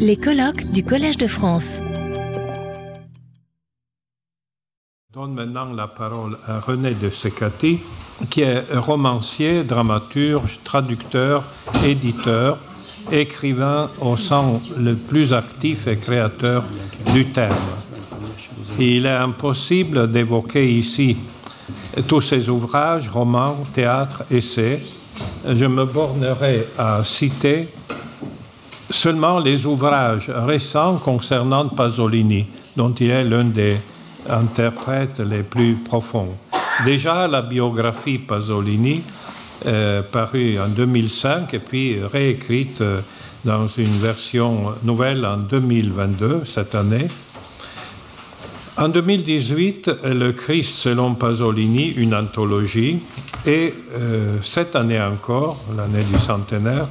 [0.00, 1.80] Les colloques du Collège de France.
[5.08, 7.78] Je donne maintenant la parole à René de Secati,
[8.28, 11.44] qui est romancier, dramaturge, traducteur,
[11.84, 12.58] éditeur,
[13.12, 16.64] écrivain au sens le plus actif et créateur
[17.12, 17.54] du terme.
[18.80, 21.16] Il est impossible d'évoquer ici
[22.08, 24.82] tous ses ouvrages, romans, théâtre, essais.
[25.48, 27.68] Je me bornerai à citer
[28.90, 33.76] seulement les ouvrages récents concernant Pasolini, dont il est l'un des
[34.28, 36.34] interprètes les plus profonds.
[36.84, 39.02] Déjà, la biographie Pasolini,
[39.66, 43.00] euh, parue en 2005 et puis réécrite euh,
[43.44, 47.08] dans une version nouvelle en 2022, cette année.
[48.76, 52.98] En 2018, Le Christ selon Pasolini, une anthologie,
[53.46, 56.86] et euh, cette année encore, l'année du centenaire,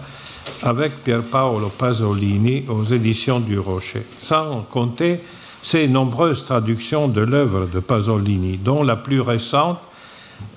[0.62, 5.20] avec Pier Paolo Pasolini aux éditions du Rocher, sans compter
[5.62, 9.80] ces nombreuses traductions de l'œuvre de Pasolini, dont la plus récente,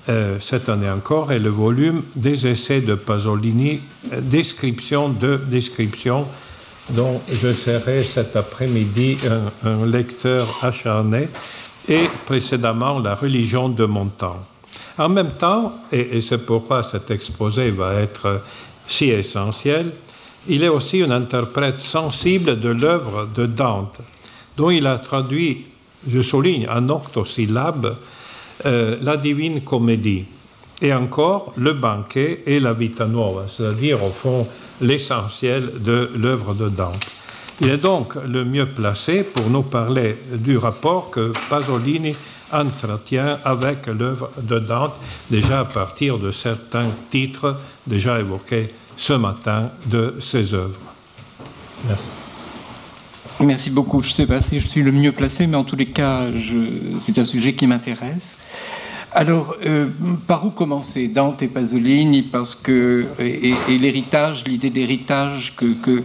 [0.07, 3.81] euh, cette année encore, est le volume des essais de Pasolini,
[4.13, 6.27] euh, description de description,
[6.91, 9.17] dont je serai cet après-midi
[9.63, 11.27] un, lecteur acharné,
[11.87, 14.45] et précédemment La religion de mon temps.
[14.99, 18.41] En même temps, et c'est pourquoi cet exposé va être
[18.89, 19.93] si essentiel,
[20.47, 23.99] il est aussi un interprète sensible de l'œuvre de Dante,
[24.57, 25.63] dont il a traduit,
[26.09, 27.95] je souligne, en octosyllabes,
[28.65, 30.25] euh, la Divine Comédie,
[30.81, 34.47] et encore le banquet et la Vita Nuova, c'est-à-dire au fond
[34.81, 37.05] l'essentiel de l'œuvre de Dante.
[37.61, 42.15] Il est donc le mieux placé pour nous parler du rapport que Pasolini
[42.51, 44.93] entretient avec l'œuvre de Dante,
[45.29, 48.69] déjà à partir de certains titres déjà évoqués
[48.99, 50.77] ce matin de ses œuvres.
[51.87, 52.03] Merci.
[53.39, 54.01] Merci beaucoup.
[54.03, 56.25] Je ne sais pas si je suis le mieux placé, mais en tous les cas,
[56.99, 58.37] c'est un sujet qui m'intéresse.
[59.13, 59.87] Alors, euh,
[60.27, 61.07] par où commencer?
[61.07, 66.03] Dante et Pasolini, parce que et, l'héritage, l'idée d'héritage que,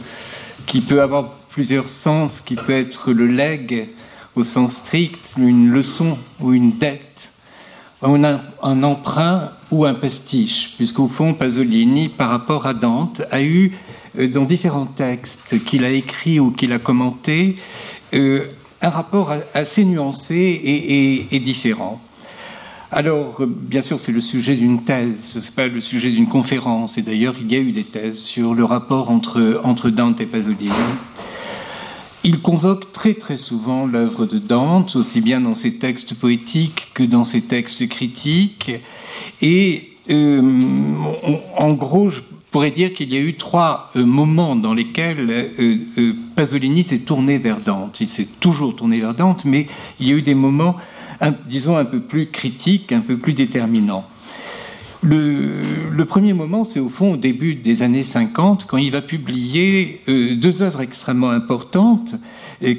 [0.64, 3.88] qui peut avoir plusieurs sens, qui peut être le legs
[4.36, 7.32] au sens strict, une leçon ou une dette,
[8.02, 13.72] un, un emprunt ou un pastiche, puisqu'au fond, Pasolini, par rapport à Dante, a eu,
[14.18, 17.56] euh, dans différents textes qu'il a écrits ou qu'il a commentés,
[18.14, 18.46] euh,
[18.80, 22.00] un rapport assez nuancé et, différent.
[22.92, 26.96] Alors, bien sûr, c'est le sujet d'une thèse, ce n'est pas le sujet d'une conférence,
[26.96, 30.26] et d'ailleurs, il y a eu des thèses sur le rapport entre, entre Dante et
[30.26, 30.70] Pasolini.
[32.22, 37.02] Il convoque très très souvent l'œuvre de Dante, aussi bien dans ses textes poétiques que
[37.02, 38.70] dans ses textes critiques.
[39.46, 40.40] Et euh,
[41.58, 46.12] en gros, je pourrais dire qu'il y a eu trois euh, moments dans lesquels euh,
[46.34, 48.00] Pasolini s'est tourné vers Dante.
[48.00, 49.66] Il s'est toujours tourné vers Dante, mais
[50.00, 50.76] il y a eu des moments,
[51.46, 54.06] disons, un peu plus critiques, un peu plus déterminants.
[55.02, 60.00] Le, premier moment, c'est au fond au début des années 50, quand il va publier
[60.06, 62.14] deux œuvres extrêmement importantes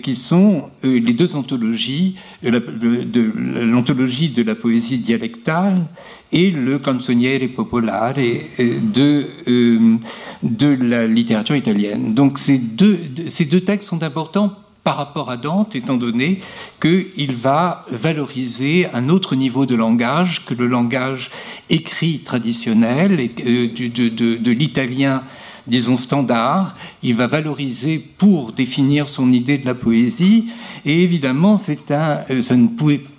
[0.01, 5.85] qui sont les deux anthologies, l'anthologie de la poésie dialectale
[6.35, 9.97] et le canzoniere popolare de, euh,
[10.43, 12.13] de la littérature italienne.
[12.13, 14.51] Donc ces deux, ces deux textes sont importants
[14.83, 16.41] par rapport à Dante, étant donné
[16.81, 21.31] qu'il va valoriser un autre niveau de langage que le langage
[21.69, 23.13] écrit traditionnel
[23.47, 25.23] euh, de, de, de l'italien
[25.67, 26.75] disons, standard.
[27.01, 30.49] Il va valoriser pour définir son idée de la poésie.
[30.85, 33.14] Et évidemment, c'est un, euh, ça ne pouvait pas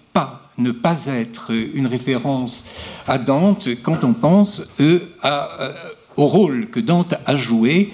[0.59, 2.67] ne pas être une référence
[3.07, 5.73] à Dante quand on pense euh, euh,
[6.17, 7.93] au rôle que Dante a joué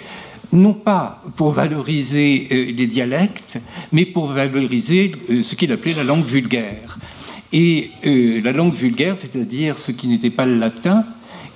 [0.52, 3.58] non pas pour valoriser les dialectes,
[3.90, 5.12] mais pour valoriser
[5.42, 6.98] ce qu'il appelait la langue vulgaire.
[7.54, 11.06] Et la langue vulgaire, c'est-à-dire ce qui n'était pas le latin,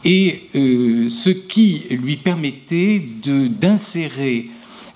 [0.06, 4.46] et euh, ce qui lui permettait d'insérer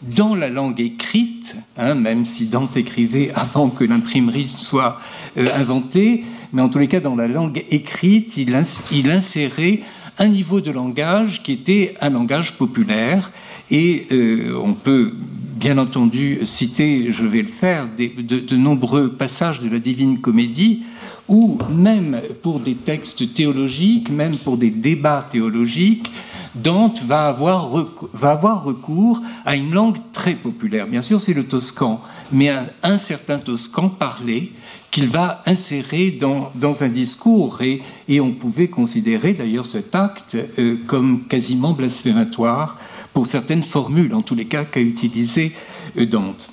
[0.03, 5.01] dans la langue écrite, hein, même si Dante écrivait avant que l'imprimerie soit
[5.36, 9.80] euh, inventée, mais en tous les cas dans la langue écrite, il, insérait
[10.19, 13.30] un niveau de langage qui était un langage populaire,
[13.71, 15.15] et euh, on peut
[15.57, 20.83] bien entendu citer, je vais le faire, de, de nombreux passages de la Divine Comédie
[21.30, 26.10] ou même pour des textes théologiques, même pour des débats théologiques,
[26.54, 27.68] Dante va avoir,
[28.12, 30.86] va avoir recours à une langue très populaire.
[30.86, 32.00] Bien sûr, c'est le toscan,
[32.32, 32.50] mais
[32.82, 34.52] un, certain toscan parlé
[34.91, 37.62] qu'il va insérer dans, dans un discours.
[37.62, 42.76] Et, et, on pouvait considérer d'ailleurs cet acte euh, comme quasiment blasphématoire
[43.14, 45.52] pour certaines formules, en tous les cas, qu'a utilisé
[45.97, 46.48] euh, Dante.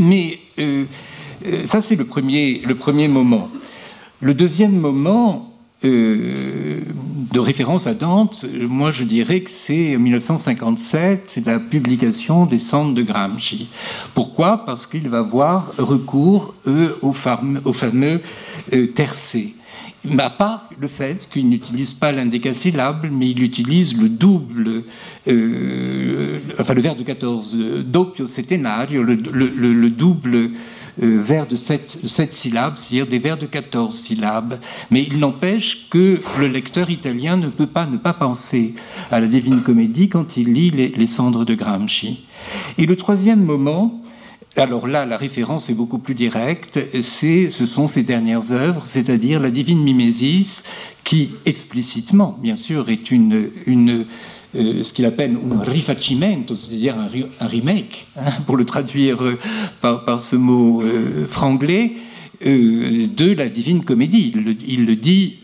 [0.00, 0.84] Mais euh,
[1.64, 3.50] ça, c'est le premier, le premier moment.
[4.20, 5.51] Le deuxième moment,
[5.84, 6.80] euh,
[7.32, 13.02] de référence à Dante, moi je dirais que c'est 1957, la publication des Cendres de
[13.02, 13.68] Gramsci.
[14.14, 14.64] Pourquoi?
[14.64, 16.54] Parce qu'il va avoir recours
[17.02, 18.20] au, fameux, au fameux
[18.72, 19.54] euh, tercé.
[20.18, 24.84] À part le fait qu'il n'utilise pas l'indécasyllabe, mais il utilise le double,
[25.28, 27.56] euh, enfin le vers de 14,
[27.86, 30.50] doppio settenario, le, le double
[30.98, 34.58] vers de 7, syllabes, c'est-à-dire des vers de 14 syllabes.
[34.90, 38.74] Mais il n'empêche que le lecteur italien ne peut pas ne pas penser
[39.10, 42.24] à la Divine Comédie quand il lit les, cendres de Gramsci.
[42.78, 44.02] Et le troisième moment,
[44.56, 49.50] alors là, la référence est beaucoup plus directe, ce sont ses dernières œuvres, c'est-à-dire la
[49.50, 50.64] Divine Mimesis,
[51.04, 54.06] qui explicitement, bien sûr, est une, une
[54.54, 59.38] euh, ce qu'il appelle un rifacimento, c'est-à-dire un, remake, hein, pour le traduire euh,
[59.80, 61.92] par, ce mot euh, franglais,
[62.44, 64.32] de la Divine Comédie.
[64.66, 65.36] Il le, dit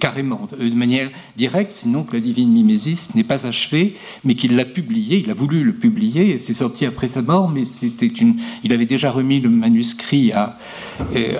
[0.00, 3.94] carrément, de manière directe, sinon que la Divine Mimesis n'est pas achevée,
[4.24, 7.64] mais qu'il l'a publié, il a voulu le publier, c'est sorti après sa mort, mais
[7.64, 10.58] c'était une, il avait déjà remis le manuscrit à,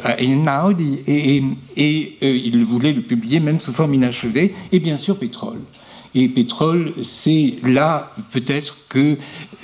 [0.05, 1.43] à et,
[1.77, 5.59] et il voulait le publier même sous forme inachevée, et bien sûr Pétrole.
[6.15, 9.17] Et pétrole, c'est là peut-être que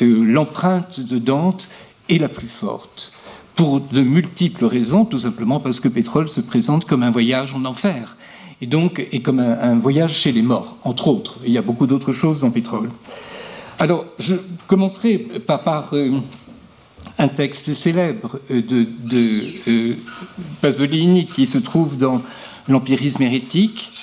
[0.03, 1.69] euh, l'empreinte de Dante
[2.09, 3.13] est la plus forte.
[3.57, 7.65] Pour de multiples raisons, tout simplement parce que pétrole se présente comme un voyage en
[7.65, 8.17] enfer.
[8.61, 11.39] Et donc, comme un, voyage chez les morts, entre autres.
[11.45, 12.91] il y a beaucoup d'autres choses dans pétrole.
[13.79, 14.35] Alors, je
[14.67, 16.19] commencerai par, euh,
[17.19, 19.97] un texte célèbre de, de
[20.61, 22.23] Pasolini qui se trouve dans
[22.69, 23.96] l'empirisme hérétique, euh,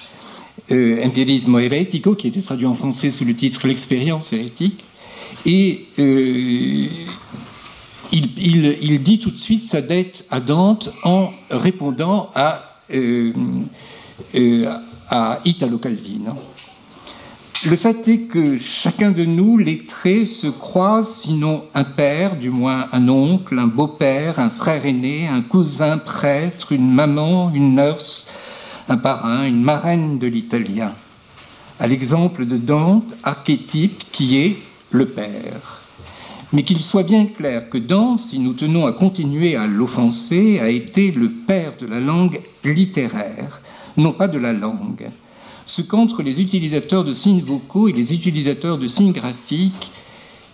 [0.69, 4.83] Empirismo Heretico, qui a été traduit en français sous le titre L'expérience hérétique.
[5.45, 6.88] Et euh,
[8.12, 13.33] il, dit tout de suite sa dette à Dante en répondant à, euh,
[15.10, 16.33] à Italo Calvino.
[17.65, 19.86] Le fait est que chacun de nous, les
[20.25, 25.42] se croisent, sinon un père, du moins un oncle, un beau-père, un frère aîné, un
[25.42, 28.27] cousin prêtre, une maman, une nurse,
[28.90, 30.94] un parrain, une marraine de l'italien,
[31.80, 34.58] à l'exemple de Dante, archétype qui est
[34.92, 35.84] le père.
[36.52, 40.70] Mais qu'il soit bien clair que Dante, si nous tenons à continuer à l'offenser, a
[40.70, 43.62] été le père de la langue littéraire,
[43.98, 45.10] non pas de la langue.
[45.66, 49.92] Ce qu'entre les utilisateurs de signes vocaux et les utilisateurs de signes graphiques,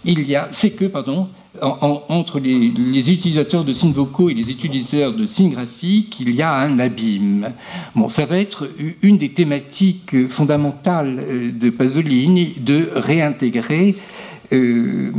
[0.05, 1.27] il y a, c'est que, pardon,
[1.61, 6.53] entre les, utilisateurs de signes vocaux et les utilisateurs de signes graphiques, il y a
[6.53, 7.53] un abîme.
[7.95, 8.69] Bon, ça va être
[9.01, 13.95] une des thématiques fondamentales euh, de Pasolini de réintégrer
[14.53, 15.11] euh,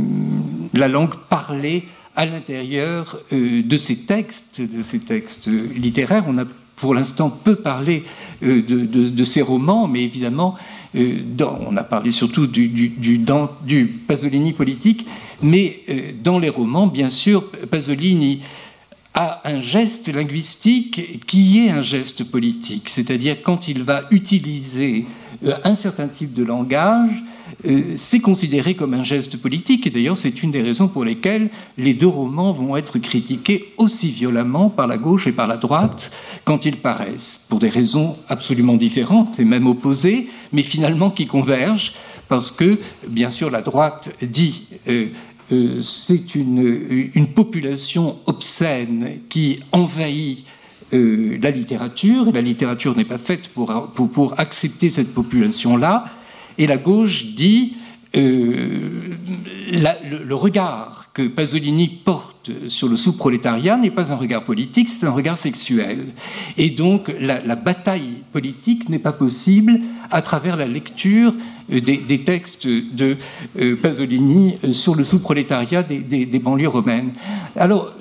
[0.73, 1.83] la langue parlée
[2.15, 6.23] à l'intérieur euh, de ces textes, de ces textes littéraires.
[6.27, 6.45] On a
[6.77, 8.03] pour l'instant peu parlé
[8.41, 10.55] de, de, ces romans, mais évidemment,
[10.95, 15.05] on a parlé surtout du Pasolini politique,
[15.41, 18.41] mais euh, dans les romans, bien sûr, Pasolini
[19.13, 25.05] a un geste linguistique qui est un geste politique, c'est-à-dire quand il va utiliser
[25.45, 27.23] euh, un certain type de langage,
[27.65, 31.49] euh, c'est considéré comme un geste politique, et d'ailleurs c'est une des raisons pour lesquelles
[31.77, 36.11] les deux romans vont être critiqués aussi violemment par la gauche et par la droite
[36.43, 41.93] quand ils paraissent, pour des raisons absolument différentes et même opposées, mais finalement qui convergent,
[42.27, 50.45] parce que, bien sûr, la droite dit euh, c'est une, population obscène qui envahit
[50.93, 56.05] euh, la littérature, et la littérature n'est pas faite pour, pour, accepter cette population-là,
[56.57, 57.75] et la gauche dit
[58.15, 59.15] euh,
[59.71, 65.11] le, regard que Pasolini porte sur le sous-prolétariat n'est pas un regard politique, c'est un
[65.11, 66.07] regard sexuel.
[66.57, 69.79] Et donc la bataille politique n'est pas possible
[70.09, 71.33] à travers la lecture
[71.79, 73.17] des, textes de
[73.59, 77.13] euh, Pasolini euh, sur le sous-prolétariat des, banlieues romaines.
[77.55, 77.93] Alors,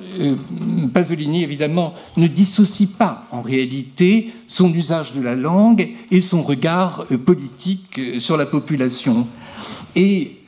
[0.93, 7.07] Pasolini, évidemment, ne dissocie pas en réalité son usage de la langue et son regard
[7.25, 9.27] politique sur la population.
[9.95, 10.39] Et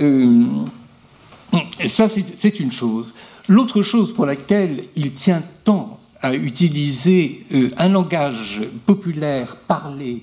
[1.87, 3.15] ça, c'est une chose.
[3.49, 7.45] L'autre chose pour laquelle il tient tant à utiliser
[7.77, 10.23] un langage populaire parlé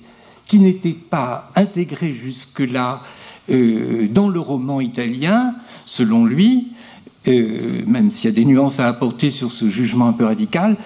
[0.50, 3.02] qui n'était pas intégré jusque-là
[3.50, 5.54] euh, dans le roman italien,
[5.86, 6.72] selon lui,
[7.28, 10.76] euh, même s'il y a des nuances à apporter sur ce jugement un peu radical.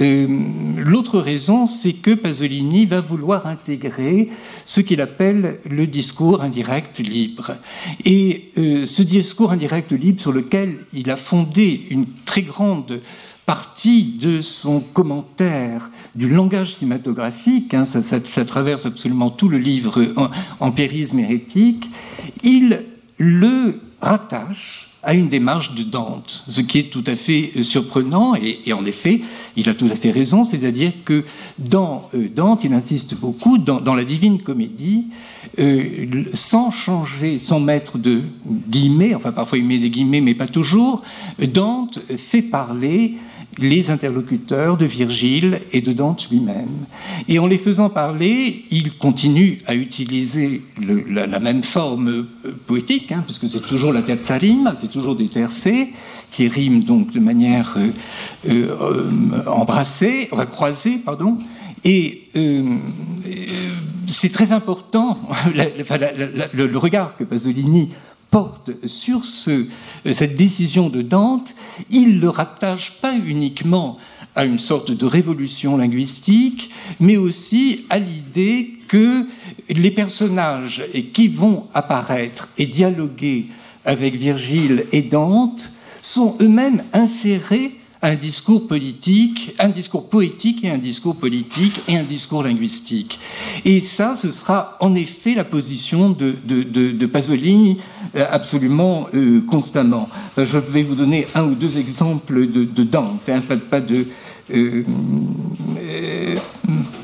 [0.00, 0.26] Euh,
[0.78, 4.30] l'autre raison, c'est que Pasolini va vouloir intégrer
[4.64, 7.56] ce qu'il appelle le discours indirect libre.
[8.06, 13.00] Et ce discours indirect libre sur lequel il a fondé une très grande
[13.46, 20.06] partie de son commentaire du langage cinématographique, hein, ça, traverse absolument tout le livre
[20.60, 21.90] Empérisme hérétique,
[22.42, 22.82] il
[23.18, 28.34] le rattache à une démarche de Dante, ce qui est tout à fait euh, surprenant,
[28.36, 29.20] et, en effet,
[29.56, 31.24] il a tout à fait raison, c'est-à-dire que
[31.58, 35.06] dans euh, Dante, il insiste beaucoup, dans, la Divine Comédie,
[35.58, 38.22] euh, sans changer, sans mettre de
[38.68, 41.02] guillemets, enfin parfois il met des guillemets, mais pas toujours,
[41.40, 43.16] Dante fait parler
[43.58, 46.86] les interlocuteurs de Virgile et de Dante lui-même.
[47.28, 50.62] Et en les faisant parler, il continue à utiliser
[51.08, 55.28] la, même forme euh, poétique, hein, puisque c'est toujours la terza rime, c'est toujours des
[55.28, 55.88] tercets,
[56.30, 57.90] qui riment donc de manière euh,
[58.48, 59.10] euh,
[59.46, 61.38] embrassée, croisée, pardon.
[61.84, 62.28] Et
[64.06, 65.18] c'est très important,
[65.54, 67.88] le, regard que Pasolini
[68.32, 69.66] porte sur ce,
[70.12, 71.54] cette décision de Dante,
[71.90, 73.98] il le rattache pas uniquement
[74.34, 79.26] à une sorte de révolution linguistique, mais aussi à l'idée que
[79.68, 83.46] les personnages qui vont apparaître et dialoguer
[83.84, 85.70] avec Virgile et Dante
[86.00, 92.02] sont eux-mêmes insérés un discours politique, un discours poétique et un discours politique et un
[92.02, 93.20] discours linguistique.
[93.64, 97.78] Et ça, ce sera en effet la position de, de, Pasolini
[98.16, 100.08] euh, absolument euh, constamment.
[100.36, 103.40] je vais vous donner un ou deux exemples de, Dante, hein,
[103.70, 104.06] pas, de,
[104.52, 104.82] euh,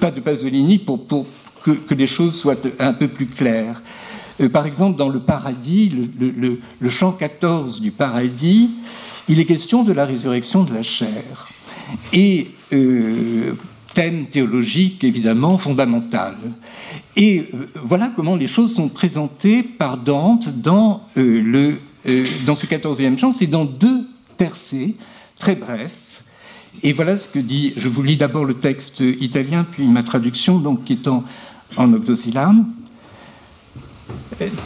[0.01, 1.27] pas de Pasolini pour, pour
[1.63, 3.83] que, les choses soient un peu plus claires.
[4.53, 8.71] par exemple, dans le Paradis, le, le chant 14 du Paradis,
[9.29, 11.49] il est question de la résurrection de la chair.
[12.13, 13.53] Et euh,
[13.95, 16.37] thème théologique évidemment fondamental.
[17.17, 21.77] Et euh, voilà comment les choses sont présentées par Dante dans, euh, le,
[22.47, 23.33] dans ce quatorzième chant.
[23.33, 24.07] C'est dans deux
[24.37, 24.95] tercets,
[25.39, 26.23] très brefs.
[26.83, 30.59] Et voilà ce que dit, je vous lis d'abord le texte italien, puis ma traduction,
[30.59, 31.25] donc qui est en,
[31.77, 31.93] en.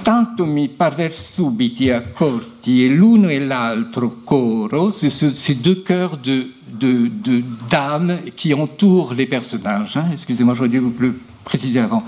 [0.02, 7.08] Tanto mi parvers subiti accorti e l'uno e l'altro coro, ces deux chœurs de, de,
[7.08, 9.96] de, dames qui entourent les personnages.
[9.96, 10.10] Hein.
[10.12, 12.02] Excusez-moi, j'aurais dû vous le préciser avant.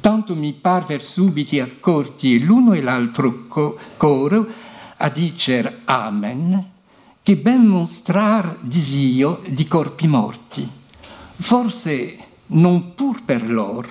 [0.00, 3.46] Tanto mi parver subiti accorti e l'uno e l'altro
[3.96, 4.46] coro
[4.98, 6.70] a dicer Amen,
[7.22, 10.68] che ben mostrar disio di corpi morti.
[11.36, 13.88] Forse non pur per loro,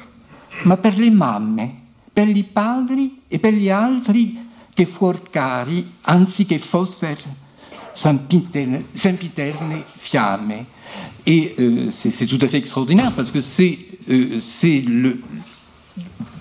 [0.64, 1.82] ma per le mamme
[2.14, 4.38] per padri e per gli altri
[4.74, 7.42] che fuor cari, anziché fossero
[7.94, 8.86] sempiterne
[9.96, 10.66] fiamme.
[11.26, 13.80] Et euh, c'est tout à fait extraordinaire parce que c'est
[14.10, 14.40] euh,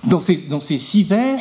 [0.04, 1.40] dans ces, six vers,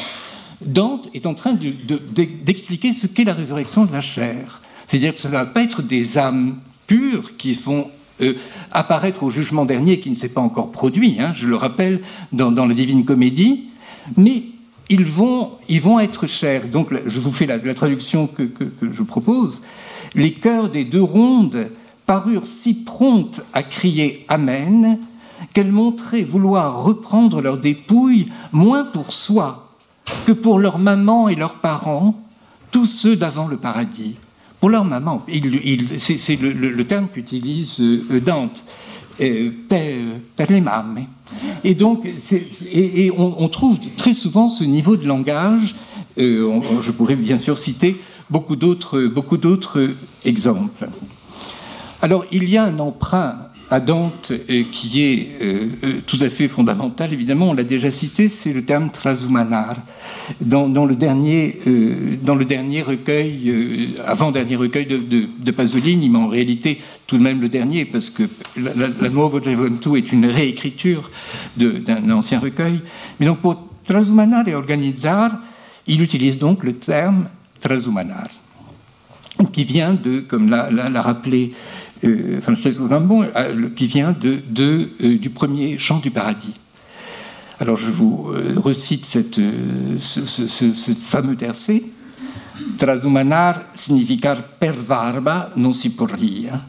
[0.63, 4.61] Dante est en train d'expliquer de, ce qu'est la résurrection de la chair.
[4.85, 7.89] C'est-à-dire que ça ne va pas être des âmes pures qui vont
[8.21, 8.35] euh,
[8.71, 11.15] apparaître au jugement dernier qui ne s'est pas encore produit.
[11.19, 11.33] Hein.
[11.35, 13.70] Je le rappelle dans, dans la Divine Comédie,
[14.17, 14.43] mais
[14.89, 16.67] ils vont, ils vont être chers.
[16.67, 18.49] Donc, je vous fais la, traduction que,
[18.81, 19.61] je propose.
[20.15, 21.71] Les cœurs des deux rondes
[22.05, 24.99] parurent si promptes à crier Amen
[25.53, 29.69] qu'elles montraient vouloir reprendre leurs dépouilles moins pour soi
[30.25, 32.21] que pour leur maman et leurs parents,
[32.71, 34.15] tous ceux d'avant le paradis.
[34.59, 35.25] Pour leur maman,
[35.97, 38.63] c'est le, terme qu'utilise euh, Dante,
[39.21, 39.51] euh.
[41.63, 42.07] Et donc,
[42.73, 45.75] et, on, trouve très souvent ce niveau de langage.
[46.17, 47.95] Euh, je pourrais bien sûr citer
[48.29, 49.91] beaucoup d'autres, beaucoup d'autres
[50.25, 50.87] exemples.
[52.01, 53.35] Alors, il y a un emprunt
[53.71, 55.69] à Dante euh, qui est euh,
[56.05, 57.11] tout à fait fondamental.
[57.13, 59.75] Évidemment, on l'a déjà cité, c'est le terme trasumanar.
[60.39, 61.59] Dans, le, dernier,
[62.21, 67.49] dans le dernier recueil, avant-dernier recueil de, Pasolini, mais en réalité tout de même le
[67.49, 68.23] dernier, parce que
[68.55, 69.39] la, la, la Nuovo
[69.97, 71.11] est une réécriture
[71.57, 72.79] d'un ancien recueil.
[73.19, 75.31] Mais donc pour trasumanar et organizar,
[75.87, 77.27] il utilise donc le terme
[77.59, 78.27] trasumanar,
[79.51, 81.55] qui vient de, comme l'a rappelé euh,
[82.41, 86.53] Francesco Zambon, euh, qui vient euh, du premier chant du paradis.
[87.59, 89.39] Alors je vous recite cette,
[89.99, 91.83] ce, fameux tercet.
[92.77, 96.59] Trasumanar significar per varba non si porria,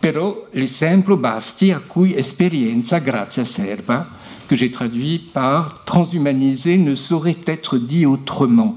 [0.00, 4.06] però l'esempio basti a cui esperienza grazia serva
[4.46, 8.76] que j'ai traduit par transhumaniser ne saurait être dit autrement.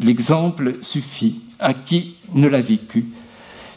[0.00, 3.06] L'exemple suffit à qui ne l'a vécu?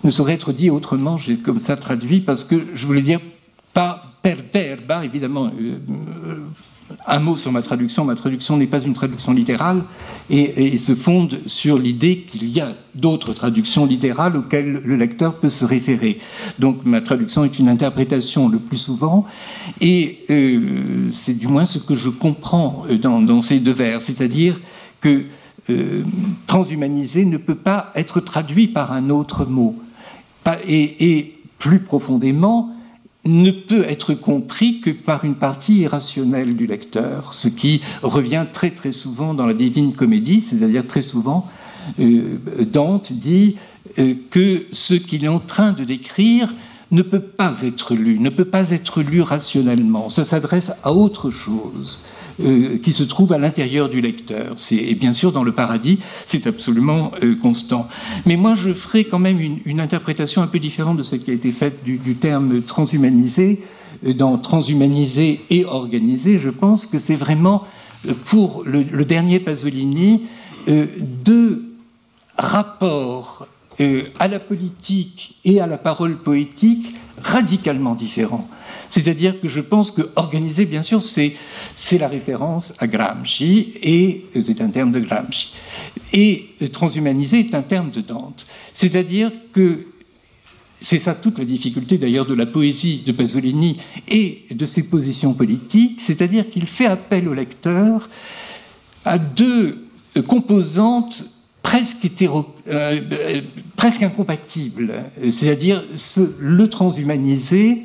[0.04, 3.20] Ne saurait être dit autrement, j'ai comme ça traduit, parce que je voulais dire
[3.74, 5.78] pas per verba, évidemment, euh,
[7.06, 8.06] un mot sur ma traduction.
[8.06, 9.84] Ma traduction n'est pas une traduction littérale
[10.30, 15.50] et, se fonde sur l'idée qu'il y a d'autres traductions littérales auxquelles le lecteur peut
[15.50, 16.20] se référer.
[16.60, 19.26] Donc ma traduction est une interprétation le plus souvent
[19.82, 24.60] et euh, c'est du moins ce que je comprends dans, ces deux vers, c'est-à-dire
[25.02, 25.26] que
[25.70, 26.04] euh,
[26.46, 29.76] transhumaniser ne peut pas être traduit par un autre mot.
[30.68, 32.72] Et plus profondément,
[33.28, 38.72] ne peut être compris que par une partie irrationnelle du lecteur, ce qui revient très
[38.72, 41.48] très souvent dans la Divine Comédie, c'est-à-dire très souvent
[42.00, 42.38] euh,
[42.72, 43.58] Dante dit
[44.00, 46.54] euh, que ce qu'il est en train de décrire
[46.92, 50.08] ne peut pas être lu, ne peut pas être lu rationnellement.
[50.08, 52.00] Ça s'adresse à autre chose.
[52.40, 54.58] Euh, qui se trouve à l'intérieur du lecteur.
[54.70, 57.88] Et bien sûr, dans le paradis, c'est absolument euh, constant.
[58.28, 61.34] Mais moi, je ferai quand même une, interprétation un peu différente de celle qui a
[61.34, 63.64] été faite du, terme transhumanisé.
[64.06, 67.64] Euh, dans transhumanisé et organisé, je pense que c'est vraiment,
[68.26, 70.28] pour le, le dernier Pasolini,
[70.68, 71.64] deux
[72.38, 73.48] rapports
[74.20, 78.48] à la politique et à la parole poétique radicalement différents.
[78.90, 81.34] C'est-à-dire que je pense que organiser, bien sûr, c'est,
[81.98, 85.54] la référence à Gramsci, et c'est un terme de Gramsci.
[86.14, 88.46] Et transhumaniser est un terme de Dante.
[88.74, 89.86] C'est-à-dire que
[90.80, 93.78] c'est ça toute la difficulté d'ailleurs de la poésie de Pasolini
[94.08, 98.10] et de ses positions politiques, c'est-à-dire qu'il fait appel au lecteur
[99.04, 99.88] à deux
[100.28, 101.26] composantes
[101.76, 103.42] euh, euh,
[103.76, 104.94] presque incompatibles,
[105.30, 105.84] c'est-à-dire
[106.40, 107.84] le transhumaniser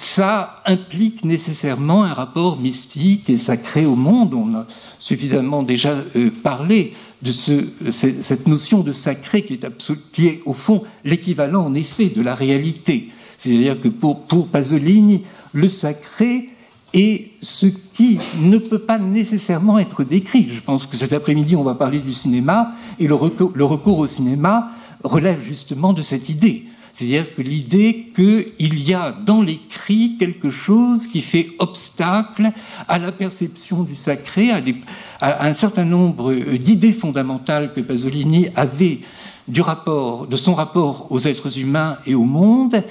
[0.00, 4.32] ça implique nécessairement un rapport mystique et sacré au monde.
[4.32, 4.66] On a
[4.98, 9.66] suffisamment déjà euh, parlé de cette notion de sacré qui est,
[10.10, 13.10] qui est au fond l'équivalent en effet de la réalité.
[13.36, 16.46] C'est-à-dire que pour, pour Pasolini, le sacré
[16.94, 20.48] est ce qui ne peut pas nécessairement être décrit.
[20.48, 23.16] Je pense que cet après-midi, on va parler du cinéma, et le
[23.54, 24.70] le recours au cinéma
[25.04, 26.69] relève justement de cette idée.
[26.92, 32.50] C'est-à-dire que l'idée qu'il y a dans l'écrit quelque chose qui fait obstacle
[32.88, 38.98] à la perception du sacré, à, un certain nombre d'idées fondamentales que Pasolini avait
[39.46, 42.82] du rapport, de son rapport aux êtres humains et au monde,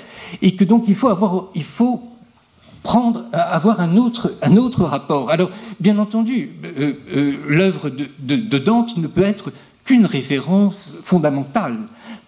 [0.41, 2.03] et que donc il faut avoir, il faut
[2.83, 5.29] prendre, avoir un autre, un autre rapport.
[5.29, 9.51] Alors, bien entendu, euh, euh, l'œuvre de Dante ne peut être
[9.83, 11.77] qu'une référence fondamentale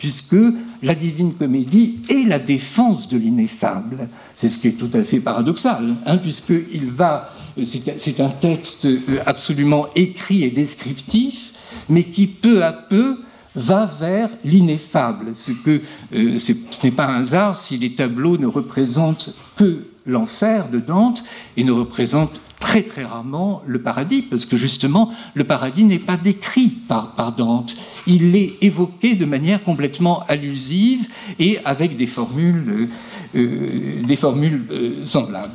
[0.02, 0.36] puisque
[0.82, 4.10] la divine comédie est la défense de l'ineffable.
[4.34, 7.30] C'est ce qui est tout à fait paradoxal, hein, puisqu'il va,
[7.64, 11.52] c'est un texte euh, absolument écrit et descriptif,
[11.88, 13.20] mais qui peu à peu
[13.54, 19.36] va vers l'ineffable, ce euh, ce n'est pas un hasard si les tableaux ne représentent
[19.56, 21.24] que l'enfer de Dante
[21.58, 26.16] et ne représentent très très rarement le paradis, parce que justement, le paradis n'est pas
[26.16, 27.76] décrit par, Dante.
[28.08, 31.08] Il est évoqué de manière complètement allusive
[31.40, 32.90] et avec des formules,
[33.36, 35.52] euh, euh, des formules euh, semblables.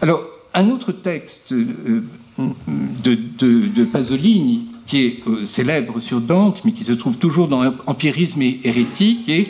[0.00, 0.22] Alors,
[0.54, 2.04] un autre texte de,
[3.08, 9.28] de, Pasolini, qui est célèbre sur Dante, mais qui se trouve toujours dans l'empirisme hérétique,
[9.28, 9.48] est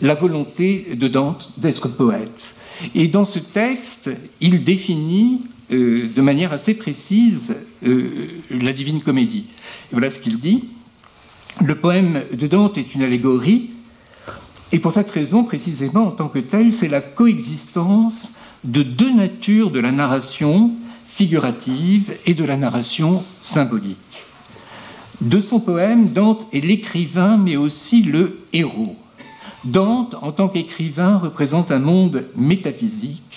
[0.00, 2.56] la volonté de Dante d'être poète.
[2.94, 9.46] Et dans ce texte, il définit euh, de manière assez précise euh, la Divine Comédie.
[9.90, 10.64] voilà ce qu'il dit.
[11.64, 13.70] Le poème de Dante est une allégorie,
[14.72, 18.30] et pour cette raison, précisément, en tant que tel, c'est la coexistence
[18.64, 20.72] de deux natures de la narration
[21.04, 23.98] figurative et de la narration symbolique.
[25.20, 28.96] De son poème, Dante est l'écrivain, mais aussi le héros.
[29.64, 33.31] Dante, en tant qu'écrivain, représente un monde métaphysique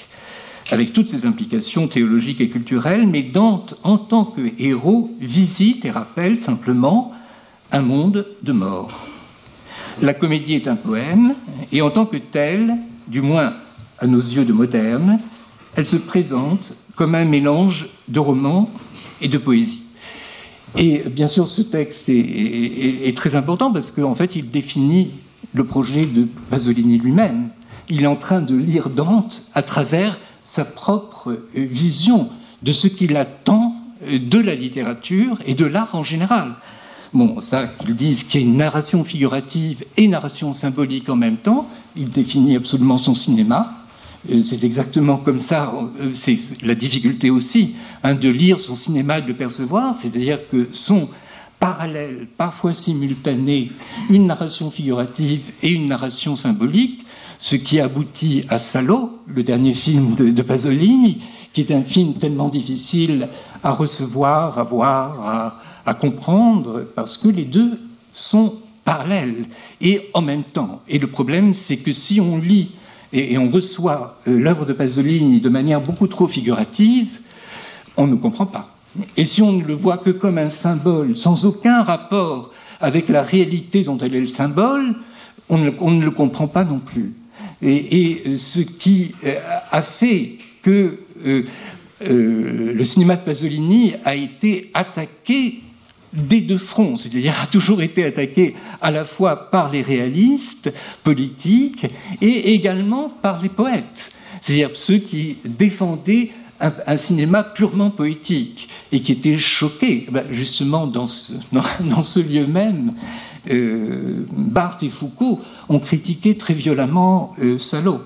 [0.71, 5.91] avec toutes ses implications théologiques et culturelles, mais Dante, en tant que héros, visite et
[5.91, 7.13] rappelle simplement
[7.71, 9.05] un monde de mort.
[10.01, 11.35] La comédie est un poème,
[11.71, 13.53] et en tant que tel, du moins
[13.99, 15.19] à nos yeux de moderne,
[15.75, 18.69] elle se présente comme un mélange de roman
[19.21, 19.83] et de poésie.
[20.77, 25.11] Et bien sûr, ce texte est, très important parce qu'en fait, il définit
[25.53, 27.49] le projet de Pasolini lui-même.
[27.89, 32.29] Il est en train de lire Dante à travers sa propre euh, vision
[32.63, 33.75] de ce qu'il attend
[34.07, 36.53] euh, de la littérature et de l'art en général.
[37.13, 41.37] Bon, ça, qu'ils disent qu'il y a une narration figurative et narration symbolique en même
[41.37, 43.73] temps, il définit absolument son cinéma,
[44.43, 45.71] c'est exactement comme ça,
[46.13, 50.67] c'est la difficulté aussi hein, de lire son cinéma et de le percevoir, c'est-à-dire que
[50.71, 51.07] son
[51.59, 53.71] parallèle, parfois simultané,
[54.09, 57.04] une narration figurative et une narration symbolique,
[57.39, 61.21] ce qui aboutit à Salo, le dernier film de, Pasolini,
[61.53, 63.29] qui est un film tellement difficile
[63.63, 67.79] à recevoir, à voir, à, comprendre, parce que les deux
[68.11, 69.45] sont parallèles
[69.81, 70.81] et en même temps.
[70.87, 72.71] Et le problème, c'est que si on lit
[73.13, 77.19] et, on reçoit euh, l'œuvre de Pasolini de manière beaucoup trop figurative,
[77.97, 78.75] on ne comprend pas.
[79.17, 83.21] Et si on ne le voit que comme un symbole, sans aucun rapport avec la
[83.21, 84.95] réalité dont elle est le symbole,
[85.49, 87.13] on ne, le comprend pas non plus.
[87.61, 89.39] Et, euh, ce qui euh,
[89.71, 91.43] a fait que euh,
[92.01, 95.61] le cinéma de Pasolini a été attaqué
[96.11, 101.85] des deux fronts, c'est-à-dire a toujours été attaqué à la fois par les réalistes politiques
[102.21, 109.11] et également par les poètes, c'est-à-dire ceux qui défendaient un, cinéma purement poétique et qui
[109.11, 112.93] était choqué, ben, justement dans, ce, lieu même.
[113.49, 117.99] Euh, Barthes et Foucault ont critiqué très violemment euh, Salo.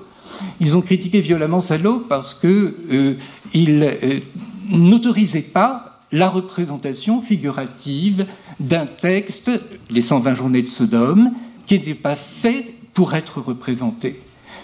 [0.59, 4.19] Ils ont critiqué violemment Salo parce qu'ils euh,
[4.69, 8.25] n'autorisaient pas la représentation figurative
[8.59, 9.51] d'un texte,
[9.89, 11.31] les 120 journées de Sodome,
[11.65, 14.19] qui n'était pas fait pour être représenté.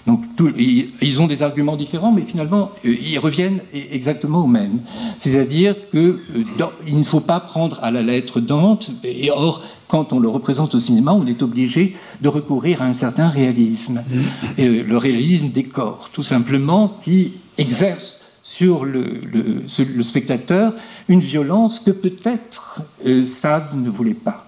[0.05, 0.23] Donc
[0.57, 4.79] ils ont des arguments différents, mais finalement euh, ils reviennent e-, exactement au même.
[5.17, 10.19] C'est-à-dire qu'il euh, ne faut pas prendre à la lettre Dante, et or quand on
[10.19, 14.19] le représente au cinéma, on est obligé de recourir à un certain réalisme, mm.
[14.59, 20.73] euh, le réalisme des corps, tout simplement, qui exerce sur le, spectateur
[21.07, 22.81] une violence que peut-être
[23.25, 24.47] Sade ne voulait pas.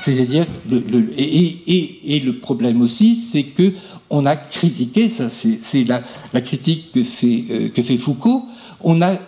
[0.00, 0.46] C'est-à-dire,
[1.16, 3.72] et, le problème aussi, c'est que
[4.10, 6.02] on a critiqué, ça c'est la,
[6.40, 8.46] critique que fait, euh, que fait Foucault,
[8.82, 9.18] on a,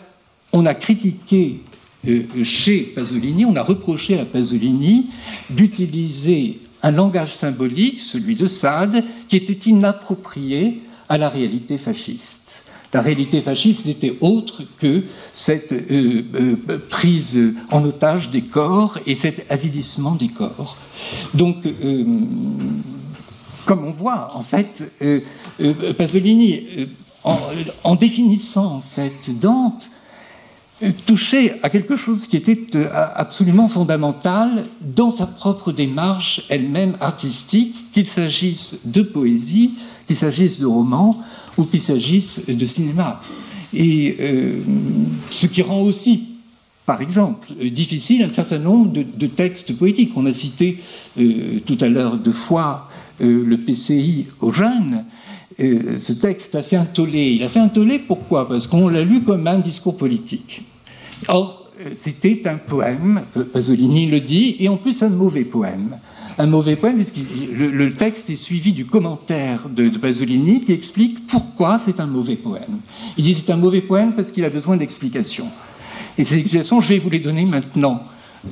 [0.52, 1.60] on a critiqué
[2.08, 5.06] euh, chez Pasolini, on a reproché à Pasolini
[5.50, 12.69] d'utiliser un langage symbolique, celui de Sade, qui était inapproprié à la réalité fasciste.
[12.92, 16.24] La réalité fasciste n'était autre que cette euh,
[16.88, 20.76] prise en otage des corps et cet avilissement des corps.
[21.34, 21.64] Donc,
[23.70, 25.20] comme on voit, en fait, euh,
[25.60, 26.86] euh, Pasolini, euh,
[27.84, 28.82] en, définissant
[29.40, 29.90] Dante,
[31.06, 32.58] touchait à quelque chose qui était
[32.92, 39.74] absolument fondamental dans sa propre démarche elle-même artistique, qu'il s'agisse de poésie,
[40.10, 41.16] qu'il s'agisse de roman
[41.56, 43.22] ou qu'il s'agisse de cinéma.
[43.72, 44.16] Et
[45.30, 46.24] ce qui rend aussi
[46.86, 50.10] par exemple, difficile un certain nombre de, textes poétiques.
[50.16, 50.80] On a cité
[51.16, 52.88] tout à l'heure deux fois
[53.22, 55.04] euh, le PCI aux jeunes,
[55.60, 57.32] euh, ce texte a fait un tollé.
[57.32, 58.48] Il a fait un tollé pourquoi?
[58.48, 60.62] Parce qu'on l'a lu comme un discours politique.
[61.28, 63.20] Or, euh, c'était un poème,
[63.52, 65.96] Pasolini le dit, et en plus un mauvais poème.
[66.38, 67.18] Un mauvais poème, puisque
[67.52, 72.80] le, texte est suivi du commentaire de, Pasolini qui explique pourquoi c'est un mauvais poème.
[73.16, 75.48] Il dit c'est un mauvais poème parce qu'il a besoin d'explications.
[76.16, 78.02] Et ces explications, je vais vous les donner maintenant.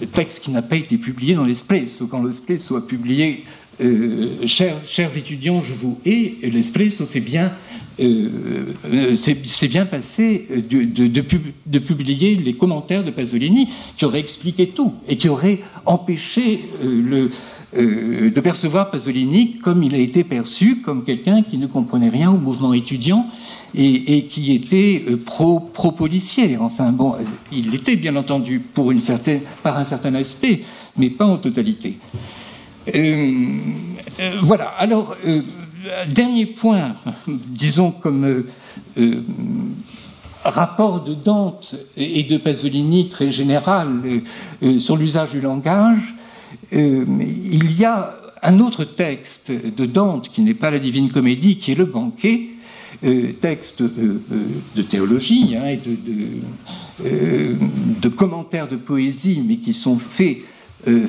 [0.00, 2.06] Le texte qui n'a pas été publié dans l'Espresso.
[2.06, 3.44] Quand l'Espresso soit publié
[3.80, 7.52] euh, chers, étudiants, je vous hais, l'Espresso s'est bien,
[8.00, 9.14] euh,
[9.62, 15.28] bien passé de, de, publier les commentaires de Pasolini qui auraient expliqué tout et qui
[15.28, 17.30] auraient empêché euh, le,
[17.76, 22.38] de percevoir Pasolini comme il a été perçu, comme quelqu'un qui ne comprenait rien au
[22.38, 23.26] mouvement étudiant
[23.74, 26.56] et, qui était pro-policier.
[26.56, 27.14] enfin bon,
[27.52, 29.02] il l'était bien entendu pour une
[29.62, 30.62] par un certain aspect,
[30.96, 31.98] mais pas en totalité.
[32.94, 33.58] Euh,
[34.20, 35.42] euh, voilà, alors, euh,
[36.10, 36.94] dernier point,
[37.26, 38.44] disons comme
[40.42, 44.02] rapport de Dante et de Pasolini très général
[44.78, 46.14] sur l'usage du langage,
[46.72, 51.72] il y a un autre texte de Dante qui n'est pas la Divine Comédie, qui
[51.72, 52.50] est le banquet,
[53.40, 55.80] texte de théologie hein, et
[57.00, 60.38] de, commentaires de poésie, mais qui sont faits
[60.86, 61.06] euh,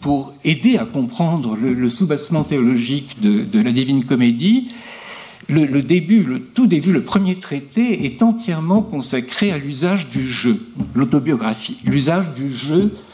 [0.00, 4.68] pour, aider à comprendre le, soubassement théologique de, la Divine Comédie.
[5.48, 10.58] Le, début, le tout début, le premier traité est entièrement consacré à l'usage du jeu,
[10.94, 13.13] l'autobiographie, l'usage du jeu euh,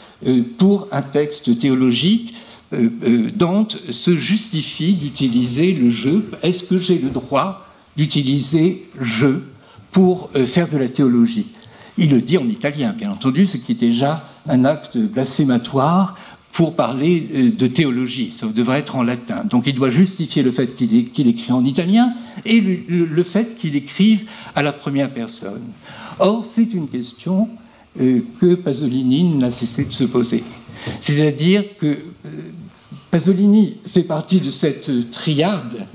[0.57, 2.33] pour un texte théologique.
[2.73, 6.29] Euh, Dante se justifie d'utiliser le jeu.
[6.43, 9.43] Est-ce que j'ai le droit d'utiliser jeu
[9.91, 11.47] pour faire de la théologie?
[11.97, 16.17] Il le dit en italien, bien entendu, ce qui est déjà un acte blasphématoire
[16.51, 18.33] pour parler euh, de théologie.
[18.35, 19.43] Ça devrait être en latin.
[19.49, 22.13] Donc il doit justifier le fait qu'il écrit en italien
[22.45, 25.61] et le, fait qu'il écrive à la première personne.
[26.19, 27.55] Or, c'est une question euh,
[27.97, 30.43] que Pasolini n'a cessé de se poser.
[30.99, 32.29] C'est-à-dire que euh,
[33.09, 35.85] Pasolini fait partie de cette triade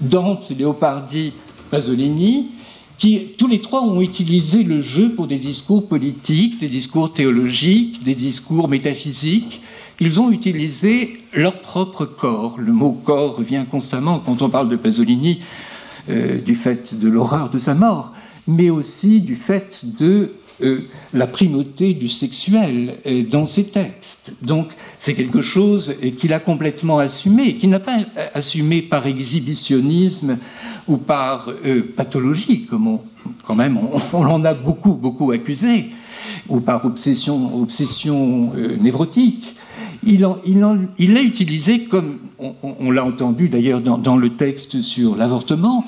[0.00, 1.32] Dante, Léopardi,
[1.70, 2.50] Pasolini,
[2.96, 8.02] qui tous les trois ont utilisé le jeu pour des discours politiques, des discours théologiques,
[8.02, 9.62] des discours métaphysiques.
[10.00, 12.56] Ils ont utilisé leur propre corps.
[12.58, 15.40] Le mot corps revient constamment quand on parle de Pasolini,
[16.08, 18.12] euh, du fait de l'horreur de sa mort,
[18.46, 20.80] mais aussi du fait de euh,
[21.14, 24.34] la primauté du sexuel euh, dans ses textes.
[24.42, 24.68] Donc
[24.98, 27.98] c'est quelque chose qu'il a complètement assumé, qu'il n'a pas
[28.34, 30.36] assumé par exhibitionnisme
[30.88, 33.00] ou par euh, pathologie, comme on,
[33.44, 33.78] quand même
[34.12, 35.90] on, l'en a beaucoup, beaucoup accusé,
[36.48, 39.54] ou par obsession, obsession névrotique.
[40.02, 42.18] Il, l'a utilisé comme,
[42.62, 45.84] on, l'a entendu d'ailleurs dans, le texte sur l'avortement,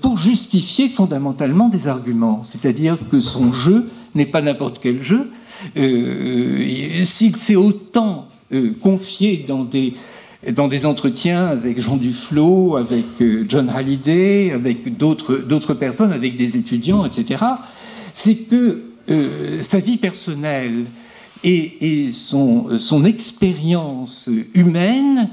[0.00, 2.42] pour justifier fondamentalement des arguments.
[2.42, 5.30] C'est-à-dire que son jeu n'est pas n'importe quel jeu.
[5.76, 9.94] Euh, s'il s'est autant euh, confié dans des,
[10.52, 16.56] dans des entretiens avec Jean Duflo, avec euh, John Halliday, avec d'autres personnes, avec des
[16.56, 17.44] étudiants, etc.,
[18.12, 18.82] c'est que
[19.60, 20.86] sa vie personnelle
[21.44, 25.30] et, et son, son expérience humaine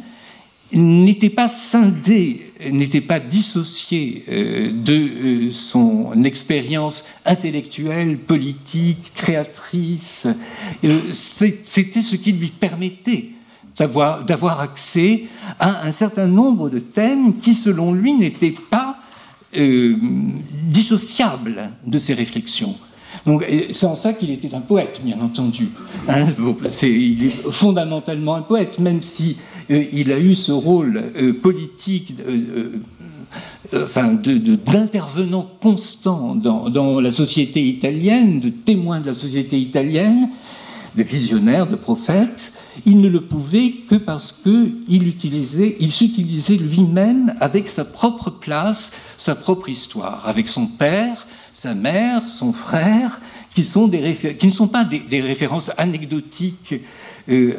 [0.71, 10.27] n'était pas scindé, n'était pas dissocié euh, de euh, son expérience intellectuelle, politique, créatrice.
[10.83, 13.29] Euh, c'était ce qui lui permettait
[13.75, 15.25] d'avoir accès
[15.59, 18.97] à un certain nombre de thèmes qui, selon lui, n'étaient pas
[19.55, 22.75] dissociables de ses réflexions.
[23.71, 25.69] C'est en ça qu'il était un poète, bien entendu.
[26.09, 26.27] Hein.
[26.81, 29.37] il est fondamentalement un poète, même si
[29.71, 32.15] euh, il a eu ce rôle euh, politique.
[32.27, 32.81] Euh,
[34.65, 40.29] d'intervenant constant dans, dans, la société italienne, de témoin de la société italienne,
[40.95, 42.53] de visionnaire, de prophète,
[42.85, 48.93] il ne le pouvait que parce qu'il utilisait, il s'utilisait lui-même avec sa propre place,
[49.17, 53.19] sa propre histoire, avec son père, sa mère, son frère,
[53.53, 56.75] qui, ne sont pas des, références anecdotiques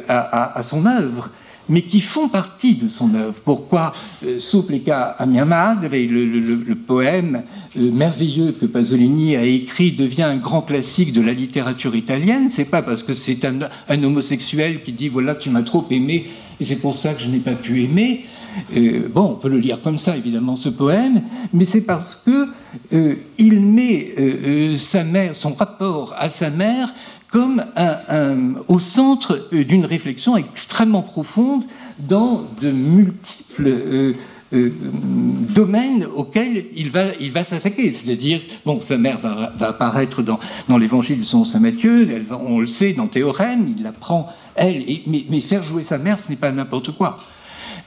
[0.07, 1.29] à, à, son œuvre,
[1.69, 3.39] mais qui font partie de son œuvre.
[3.43, 3.93] Pourquoi
[4.25, 7.43] euh, Supplica a le, poème
[7.77, 12.65] euh, merveilleux que Pasolini a écrit, devient un grand classique de la littérature italienne C'est
[12.65, 16.25] pas parce que c'est un, homosexuel qui dit voilà, tu m'as trop aimé
[16.59, 18.25] et c'est pour ça que je n'ai pas pu aimer.
[18.77, 22.47] Euh, bon, on peut le lire comme ça, évidemment, ce poème, mais c'est parce que
[22.93, 26.93] euh, il met sa mère, son rapport à sa mère,
[27.31, 27.63] comme
[28.67, 31.63] au centre euh, d'une réflexion extrêmement profonde
[31.99, 34.13] dans de multiples euh,
[34.53, 34.71] euh,
[35.53, 37.91] domaines auxquels il va, s'attaquer.
[37.91, 42.07] C'est-à-dire, bon, sa mère va, apparaître dans, dans l'évangile de Saint Matthieu,
[42.47, 46.29] on le sait, dans Théorème, il la prend, elle, mais, faire jouer sa mère, ce
[46.29, 47.19] n'est pas n'importe quoi.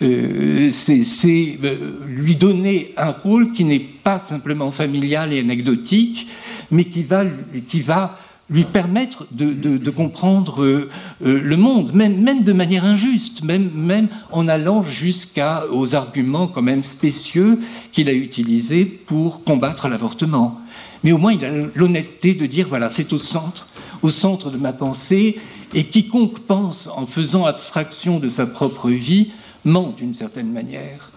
[0.00, 1.58] c'est
[2.06, 6.26] lui donner un rôle qui n'est pas simplement familial et anecdotique,
[6.70, 8.18] mais qui va
[8.50, 10.90] lui permettre de, comprendre euh,
[11.24, 16.82] euh, le monde, même, de manière injuste, même, même en allant jusqu'aux arguments quand même
[16.82, 17.60] spécieux
[17.92, 20.60] qu'il a utilisés pour combattre l'avortement.
[21.04, 23.68] Mais au moins, il a l'honnêteté de dire, voilà, c'est au centre,
[24.02, 25.38] au centre de ma pensée,
[25.74, 29.30] et quiconque pense en faisant abstraction de sa propre vie
[29.64, 31.10] ment d'une certaine manière.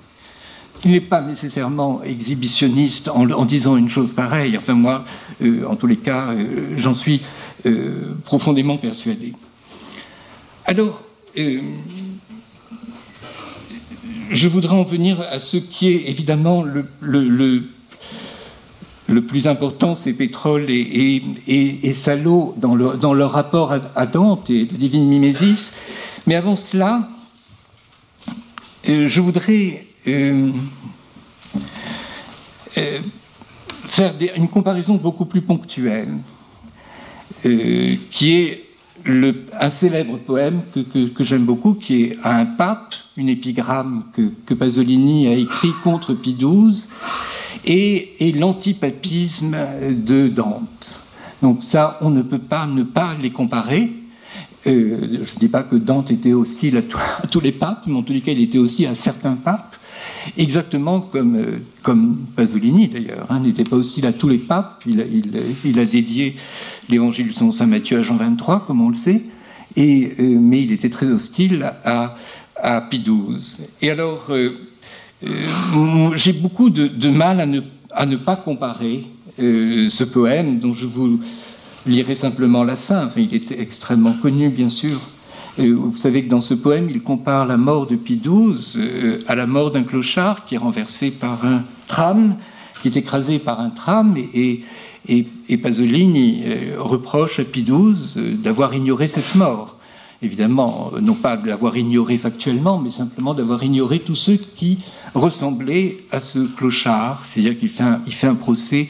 [0.83, 4.57] Il n'est pas nécessairement exhibitionniste en, disant une chose pareille.
[4.57, 5.05] Enfin, moi,
[5.41, 7.21] euh, en tous les cas, euh, j'en suis
[7.67, 9.33] euh, profondément persuadé.
[10.65, 11.03] Alors,
[14.31, 17.63] je voudrais en venir à ce qui est évidemment le,
[19.27, 24.77] plus important, c'est Pétrole et, et, Salo dans, dans, leur rapport à, Dante et le
[24.77, 25.73] Divine Mimésis.
[26.25, 27.07] Mais avant cela,
[28.85, 30.51] je voudrais euh,
[32.77, 32.99] euh,
[33.85, 36.17] faire une comparaison beaucoup plus ponctuelle,
[37.45, 38.65] euh, qui est
[39.59, 45.33] un célèbre poème que, j'aime beaucoup, qui est un pape, une épigramme que, Pasolini a
[45.33, 46.87] écrit contre Pie XII,
[47.65, 49.55] et, et l'antipapisme
[49.91, 50.99] de Dante.
[51.43, 53.91] Donc ça, on ne peut pas ne pas les comparer.
[54.65, 58.13] je ne dis pas que Dante était aussi à tous les papes, mais en tous
[58.13, 59.75] les cas, il était aussi à certains papes.
[60.37, 64.99] Exactement comme, euh, comme Pasolini d'ailleurs, hein, n'était pas aussi là tous les papes, il
[65.79, 66.35] a, dédié
[66.89, 69.23] l'évangile selon saint Matthieu à Jean 23, comme on le sait,
[69.75, 72.15] Et, mais il était très hostile à,
[72.55, 73.65] à Pie XII.
[73.81, 74.31] Et alors,
[76.15, 77.39] j'ai beaucoup de, mal
[77.91, 79.05] à ne, pas comparer
[79.37, 81.19] ce poème, dont je vous
[81.85, 83.09] lirai simplement la fin.
[83.17, 84.99] Il est extrêmement connu, bien sûr.
[85.57, 89.45] Vous savez que dans ce poème, il compare la mort de Pie XII à la
[89.45, 92.35] mort d'un clochard qui est renversé par un tram,
[92.81, 94.63] qui est écrasé par un tram, et,
[95.61, 99.75] Pasolini euh, reproche à Pie XII euh, d'avoir ignoré cette mort.
[100.21, 104.77] Évidemment, euh, non pas de l'avoir ignoré factuellement, mais simplement d'avoir ignoré tous ceux qui
[105.13, 107.23] ressemblaient à ce clochard.
[107.25, 108.89] C'est-à-dire qu'il fait, il fait un procès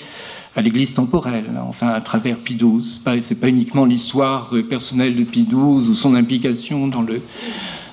[0.56, 2.84] à l'Église temporelle, enfin à travers Pie XII.
[2.84, 7.22] Ce n'est pas uniquement l'histoire personnelle de Pie ou son implication dans le,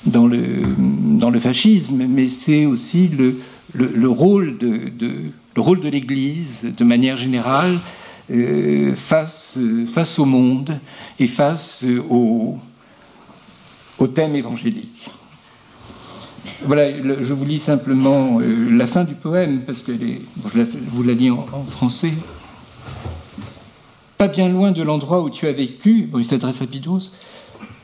[0.07, 3.37] dans le, dans le fascisme, mais c'est aussi le,
[3.75, 5.13] le, rôle de, de,
[5.55, 7.79] le rôle de l'Église de manière générale
[8.31, 9.57] euh, face,
[9.93, 10.79] face au monde
[11.19, 12.59] et face au,
[13.99, 15.11] au thème évangélique.
[16.63, 21.15] Voilà, je vous lis simplement euh, la fin du poème, parce que je vous la
[21.15, 22.13] lis en, français.
[24.19, 27.13] Pas bien loin de l'endroit où tu as vécu, il s'adresse à Pidous,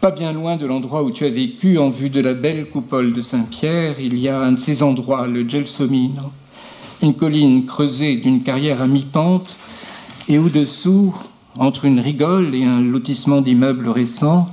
[0.01, 3.13] pas bien loin de l'endroit où tu as vécu, en vue de la belle coupole
[3.13, 6.33] de Saint-Pierre, il y a un de ces endroits, le Gelsomino,
[7.03, 9.59] une colline creusée d'une carrière à mi-pente
[10.27, 11.15] et au-dessous,
[11.57, 14.49] entre une rigole et un lotissement d'immeubles récents,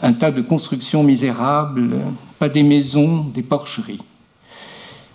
[0.00, 1.96] un tas de constructions misérables,
[2.38, 4.02] pas des maisons, des porcheries.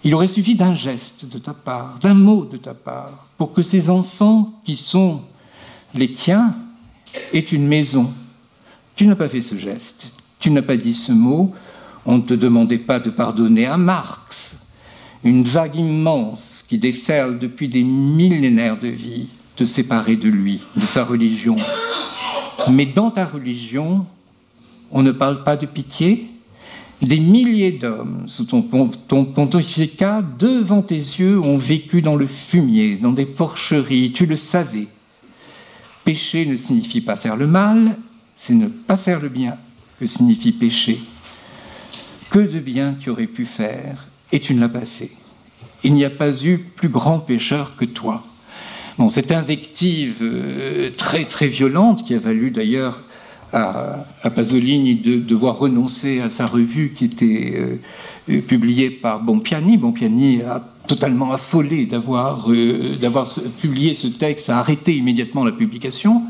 [0.04, 3.64] Il aurait suffi d'un geste de ta part, d'un mot de ta part, pour que
[3.64, 5.22] ces enfants qui sont
[5.94, 6.54] les tiens
[7.34, 8.12] aient une maison.
[8.96, 11.54] Tu n'as pas fait ce geste, tu n'as pas dit ce mot,
[12.06, 14.58] on ne te demandait pas de pardonner à Marx,
[15.24, 20.86] une vague immense qui déferle depuis des millénaires de vie, te séparer de lui, de
[20.86, 21.58] sa religion.
[22.70, 24.06] Mais dans ta religion,
[24.92, 26.28] on ne parle pas de pitié.
[27.02, 28.62] Des milliers d'hommes sous ton,
[29.08, 34.36] ton pontificat, devant tes yeux, ont vécu dans le fumier, dans des porcheries, tu le
[34.36, 34.88] savais.
[36.10, 37.96] Pécher ne signifie pas faire le mal,
[38.36, 39.58] c'est ne pas faire le bien
[40.00, 41.00] que signifie pécher.
[42.32, 45.12] Que de bien tu aurais pu faire et tu ne l'as pas fait.
[45.84, 48.24] Il n'y a pas eu plus grand pécheur que toi.
[48.98, 53.02] Bon, cette invective euh, très très violente qui a valu d'ailleurs
[53.54, 57.76] à, Pasolini de devoir renoncer à sa revue qui était euh,
[58.32, 59.78] euh, publiée par Bompiani.
[59.78, 62.48] Bompiani a totalement affolé d'avoir
[63.62, 66.24] publié ce texte, a arrêté immédiatement la publication.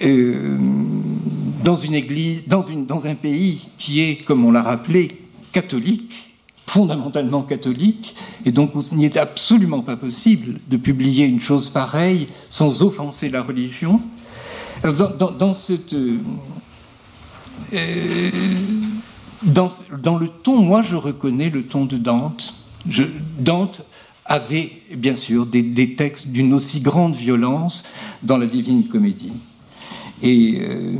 [0.00, 5.20] dans une église, dans, un pays qui est, comme on l'a rappelé,
[5.52, 6.30] catholique,
[6.66, 12.82] fondamentalement catholique, et donc il n'est absolument pas possible de publier une chose pareille sans
[12.82, 14.00] offenser la religion.
[14.82, 15.52] Alors dans,
[17.72, 18.30] euh,
[19.42, 22.54] dans, le ton, moi je reconnais le ton de Dante.
[23.38, 23.82] Dante
[24.24, 27.84] avait bien sûr des, textes d'une aussi grande violence
[28.22, 29.32] dans la Divine Comédie.
[30.22, 30.96] Et euh,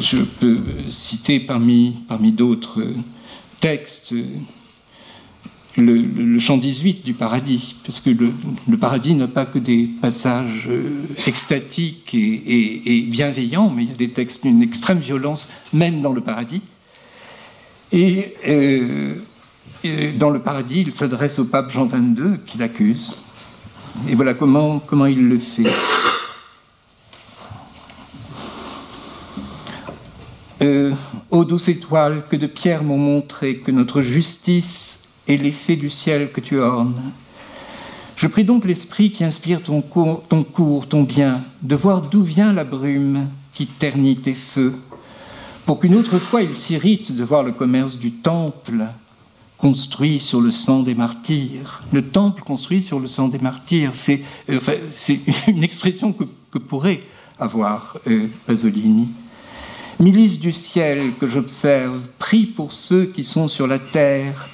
[0.00, 0.60] je peux
[0.90, 2.84] citer parmi, parmi d'autres
[3.64, 4.14] texte,
[5.78, 11.06] le, chant 18 du paradis, parce que le, paradis n'a pas que des passages euh,
[11.26, 16.20] extatiques et, bienveillants, mais il y a des textes d'une extrême violence, même dans le
[16.20, 16.60] paradis.
[17.90, 19.16] Et, euh,
[20.16, 23.14] dans le paradis, il s'adresse au pape Jean XXII qui l'accuse.
[24.08, 25.70] Et voilà comment, il le fait.
[30.62, 30.92] Euh,
[31.30, 36.32] ô douce étoile, que de pierres m'ont montré que notre justice est l'effet du ciel
[36.32, 37.12] que tu ornes.
[38.16, 42.64] Je prie donc l'esprit qui inspire ton, cours, ton bien, de voir d'où vient la
[42.64, 44.74] brume qui ternit tes feux,
[45.66, 48.86] pour qu'une autre fois il s'irrite de voir le commerce du temple
[49.64, 51.80] construit sur le sang des martyrs.
[51.90, 54.60] Le temple construit sur le sang des martyrs, c'est euh,
[55.48, 57.00] une expression que, pourrait
[57.38, 59.08] avoir euh, Pasolini.
[59.98, 64.50] Milice du ciel que j'observe, prie pour ceux qui sont sur la terre,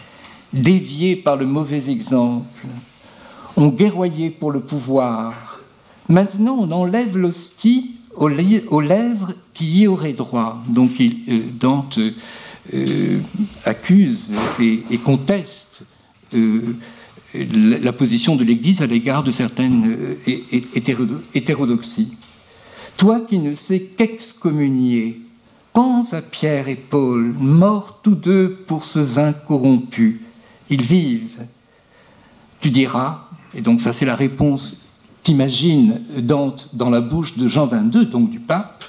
[0.52, 2.68] déviés par le mauvais exemple,
[3.56, 5.58] ont guerroyé pour le pouvoir.
[6.08, 10.62] Maintenant, on enlève l'hostie aux, lèvres qui y auraient droit.
[10.68, 12.12] Donc, euh, Dante euh,
[13.64, 15.84] accuse et, conteste
[16.34, 16.76] euh,
[17.34, 20.16] la position de l'Église à l'égard de certaines
[21.34, 22.16] hétérodoxies.
[22.96, 25.20] Toi qui ne sais qu'excommunier
[25.72, 30.22] Pense à Pierre et Paul, morts tous deux pour ce vin corrompu.
[30.68, 31.46] Ils vivent.
[32.60, 34.88] Tu diras, et donc ça c'est la réponse
[35.22, 38.84] qu'imagine Dante dans la bouche de Jean XXII, donc du pape,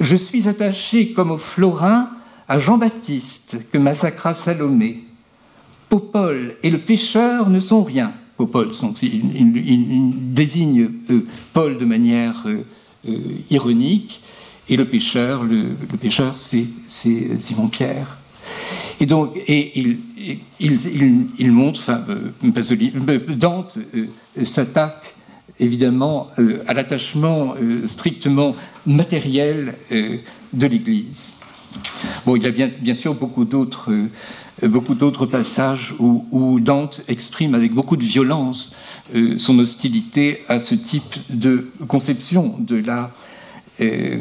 [0.00, 2.10] Je suis attaché comme au florin
[2.48, 5.04] à Jean-Baptiste que massacra Salomé.
[5.88, 8.12] Popol et le pêcheur ne sont rien.
[8.36, 8.70] Popol,
[10.34, 12.64] désigne euh, Paul de manière euh,
[13.08, 13.16] euh,
[13.50, 14.22] ironique,
[14.68, 18.18] et le pêcheur, le, pêcheur, c'est Simon Pierre.
[19.00, 19.98] Et donc, il,
[21.40, 21.80] montre,
[23.30, 23.78] Dante
[24.44, 25.14] s'attaque
[25.58, 26.28] évidemment
[26.66, 27.54] à l'attachement
[27.86, 31.32] strictement matériel de l'Église.
[32.26, 33.92] Bon, il y a bien, sûr beaucoup d'autres
[34.62, 38.76] euh, passages où, Dante exprime avec beaucoup de violence
[39.14, 42.82] euh, son hostilité à ce type de conception de
[43.80, 44.18] euh,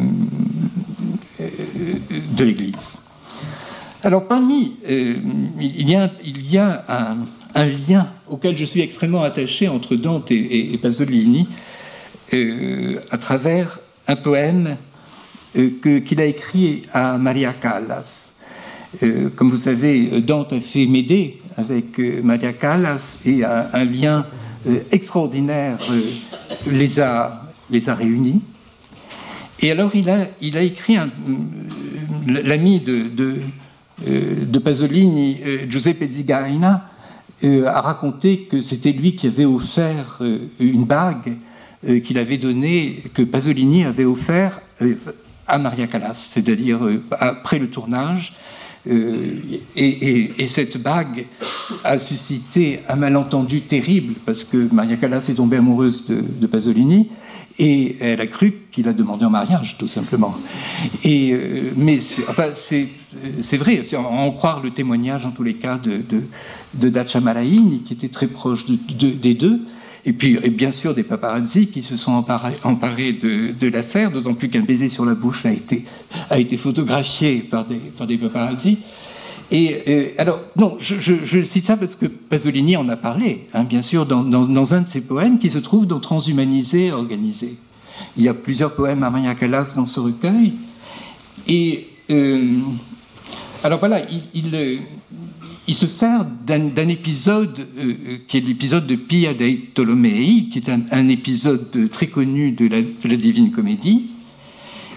[2.39, 2.97] l'Église.
[4.03, 6.85] Alors parmi il y a
[7.55, 11.47] un, lien auquel je suis extrêmement attaché entre Dante et, Pasolini
[12.31, 14.77] à travers un poème
[15.81, 18.37] qu'il a écrit à Maria Callas.
[19.03, 24.25] Euh, comme vous savez, Dante a fait Médée avec euh, Maria Callas et un, lien
[24.67, 25.77] euh, extraordinaire
[26.65, 28.41] les, a, les a réunis.
[29.59, 30.97] Et alors il a, il a écrit,
[32.27, 33.07] l'ami de,
[34.05, 36.89] de, Pasolini, Giuseppe Zigaina,
[37.43, 40.21] a raconté que c'était lui qui avait offert
[40.59, 41.37] une bague
[42.05, 44.61] qu'il avait donnée, que Pasolini avait offert
[45.47, 46.79] à Maria Callas, c'est-à-dire
[47.11, 48.33] après le tournage,
[48.89, 51.25] euh, et, cette bague
[51.83, 57.09] a suscité un malentendu terrible parce que Maria Callas est tombée amoureuse de, Pasolini
[57.59, 60.35] et elle a cru qu'il a demandé en mariage, tout simplement.
[61.03, 61.97] Et, euh, mais
[62.29, 66.23] enfin, c'est vrai, on en croire le témoignage en tous les cas de, de,
[66.89, 69.61] de Malaini, qui était très proche des deux.
[70.07, 74.61] Et puis, bien sûr, des paparazzi qui se sont emparés, de, l'affaire, d'autant plus qu'un
[74.61, 75.83] baiser sur la bouche a été,
[76.29, 78.79] a été photographié par des, par paparazzi.
[79.51, 83.81] Et euh, alors, non, je, cite ça parce que Pasolini en a parlé, hein, bien
[83.81, 87.57] sûr, dans, dans, un de ses poèmes qui se trouve dans Transhumanisé organisé.
[88.15, 90.53] Il y a plusieurs poèmes à Maria Callas dans ce recueil.
[91.49, 92.59] Et euh,
[93.61, 94.79] alors voilà, il, il,
[95.67, 100.59] il se sert d'un épisode euh, euh, qui est l'épisode de Pia dei Tolomei, qui
[100.59, 102.81] est un, épisode très connu de la,
[103.17, 104.07] Divine Comédie,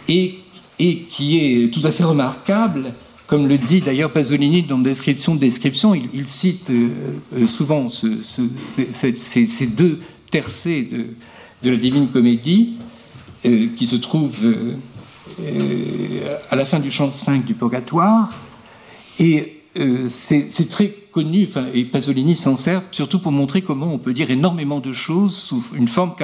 [0.09, 0.37] et,
[0.79, 2.85] qui est tout à fait remarquable,
[3.27, 10.01] comme le dit d'ailleurs Pasolini dans Description de description, il, cite euh, souvent ces, deux
[10.31, 11.07] tercets de,
[11.63, 12.75] de, la Divine Comédie,
[13.43, 14.55] qui se trouvent
[16.51, 18.33] à la fin du chant 5 du Purgatoire,
[19.19, 24.13] et euh, c'est très connu, et Pasolini s'en sert surtout pour montrer comment on peut
[24.13, 26.15] dire énormément de choses sous une forme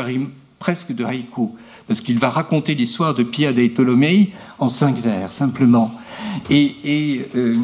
[0.59, 1.51] presque de haïku,
[1.87, 5.93] parce qu'il va raconter l'histoire de Pia dei Tolomei en cinq vers, simplement.
[6.51, 7.57] Et, euh,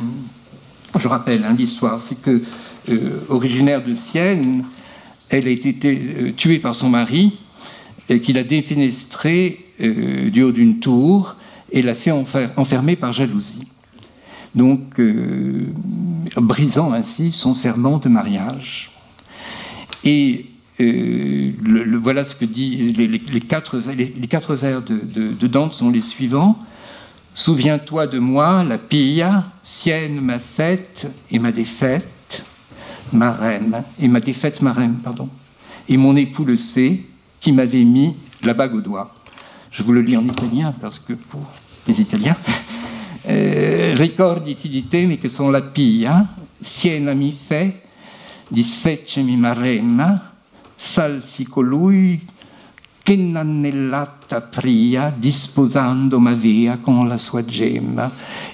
[0.96, 2.42] je rappelle hein, l'histoire, c'est que,
[2.88, 4.64] euh, originaire de Sienne,
[5.30, 7.38] elle a été tuée par son mari,
[8.08, 11.34] et qu'il a défenestré du haut d'une tour
[11.72, 13.71] et l'a fait enfermer par jalousie
[14.54, 15.72] donc euh,
[16.36, 18.90] brisant ainsi son serment de mariage.
[20.04, 20.46] Et
[20.80, 21.52] euh,
[22.02, 26.58] voilà ce que dit les, quatre, vers de, Dante sont les suivants.
[27.34, 32.44] Souviens-toi de moi, la pilla, sienne ma fête et ma défaite,
[33.12, 35.28] ma reine, et ma défaite ma reine, pardon.
[35.88, 37.00] Et mon époux le sait,
[37.40, 39.14] qui m'avait mis la bague au doigt.
[39.70, 41.40] Je vous le lis en italien parce que pour
[41.86, 42.36] les Italiens,
[43.22, 47.80] eh, ricordi di temi che sono la pia, siena mi fe,
[48.48, 50.34] disfeccemi maremma,
[50.76, 52.20] salsi colui
[53.02, 58.10] che nannellata pria, disposando ma via con la sua gemma.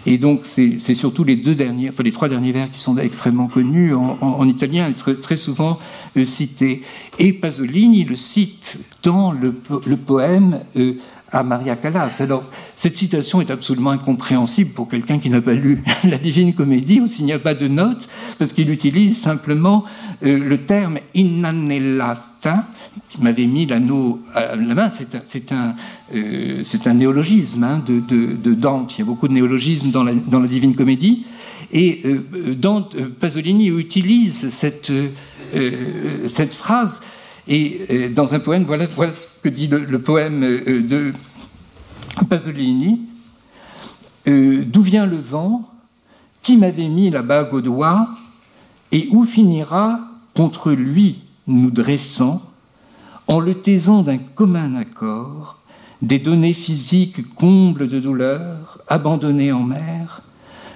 [0.07, 3.49] Et donc, c'est surtout les deux derniers, enfin les trois derniers vers qui sont extrêmement
[3.49, 5.79] connus en, italien, très, souvent
[6.17, 6.83] euh, cités.
[7.19, 9.55] Et Pasolini le cite dans le,
[9.85, 10.95] le poème euh,
[11.31, 12.19] à Maria Callas.
[12.21, 12.45] Alors,
[12.77, 17.07] cette citation est absolument incompréhensible pour quelqu'un qui n'a pas lu la Divine Comédie ou
[17.07, 18.09] s'il n'y a pas de note,
[18.39, 19.85] parce qu'il utilise simplement
[20.25, 22.67] euh, le terme inanellata,
[23.11, 24.91] qui m'avait mis l'anneau à la main.
[24.91, 25.75] C'est un,
[26.15, 26.63] euh,
[26.95, 28.95] néologisme hein, de, Dante.
[28.97, 30.15] Il y a beaucoup de néologismes dans la,
[30.49, 31.27] Divine Comédie.
[31.73, 34.91] Et euh, Dante, Pasolini utilise cette
[36.55, 37.01] phrase
[37.49, 41.13] et euh, dans un poème, voilà, ce que dit le, poème euh, de
[42.29, 43.01] Pasolini.
[44.29, 45.69] Euh, d'où vient le vent
[46.43, 48.11] Qui m'avait mis la bague au doigt
[48.93, 50.01] Et où finira
[50.35, 52.43] contre lui nous dressant
[53.29, 55.59] En le taisant d'un commun accord
[56.03, 60.23] des données physiques combles de douleur, abandonnée en mer,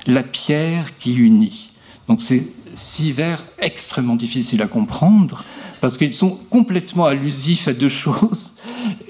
[0.07, 1.70] la pierre qui unit.
[2.09, 2.45] Donc c'est
[2.75, 5.45] six vers extrêmement difficiles à comprendre
[5.83, 8.55] parce qu'ils sont complètement allusifs à deux choses.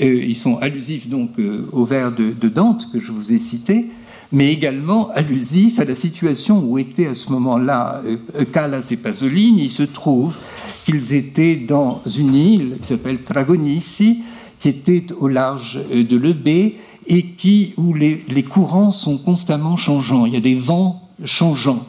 [0.00, 3.90] Euh, ils sont allusifs donc euh, au vers de, Dante que je vous ai cité,
[4.32, 9.64] mais également allusifs à la situation où étaient à ce moment-là euh, Callas et Pasolini.
[9.64, 10.38] Il se trouve
[10.86, 14.22] qu'ils étaient dans une île qui s'appelle Tragonissi,
[14.58, 20.24] qui était au large de l'Ebé et qui, où les, les courants sont constamment changeants.
[20.24, 21.86] Il y a des vents changeants.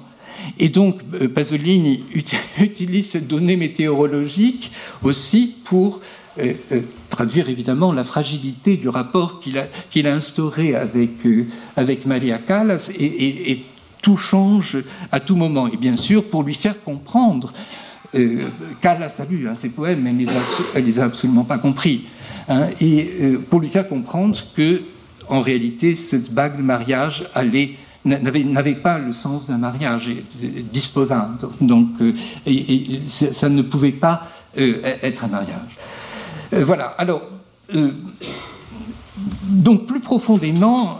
[0.60, 2.04] Et donc, euh, Pasolini
[2.60, 6.02] utilise cette donnée météorologique aussi pour
[6.40, 11.28] euh, euh, traduire évidemment la fragilité du rapport qu'il a, instauré avec,
[11.76, 13.64] avec Maria Callas, et,
[14.02, 14.80] tout change
[15.14, 15.70] à tout moment.
[15.70, 17.54] Et bien sûr, pour lui faire comprendre,
[18.82, 22.08] Callas a lu hein, ses poèmes, mais elle ne les, a absolument pas compris.
[22.50, 24.82] Hein, et pour lui faire comprendre que,
[25.30, 30.10] en réalité, cette bague de mariage allait n'avait pas le sens d'un mariage
[30.72, 31.30] disposant.
[31.62, 32.14] Donc, euh,
[33.06, 34.28] ça ne pouvait pas
[34.58, 35.78] euh, être un mariage.
[36.54, 36.88] Euh, voilà.
[36.98, 37.22] Alors,
[39.50, 41.00] donc plus profondément,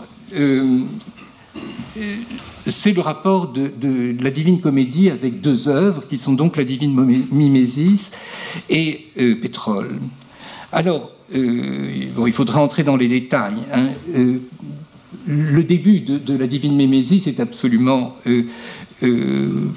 [2.66, 6.94] c'est le rapport de, la Divine Comédie avec deux œuvres qui sont donc la Divine
[7.30, 8.12] Mimésis
[8.70, 9.06] et
[9.40, 9.90] Pétrole.
[10.72, 13.62] Alors, bon, il faudra entrer dans les détails.
[13.72, 13.90] Hein
[15.26, 18.42] le début de, la Divine Mémésis est absolument euh,
[19.02, 19.70] euh,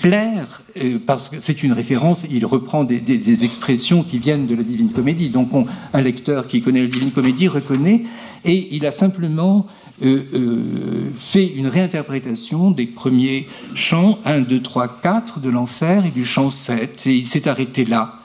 [0.00, 4.62] clair, euh, parce que c'est une référence, il reprend des, expressions qui viennent de la
[4.62, 5.30] Divine Comédie.
[5.30, 5.50] Donc
[5.92, 8.02] un lecteur qui connaît la Divine Comédie reconnaît,
[8.44, 9.66] et il a simplement
[10.00, 16.50] fait une réinterprétation des premiers chants 1, 2, 3, 4 de l'enfer et du chant
[16.50, 18.18] 7, et il s'est arrêté là.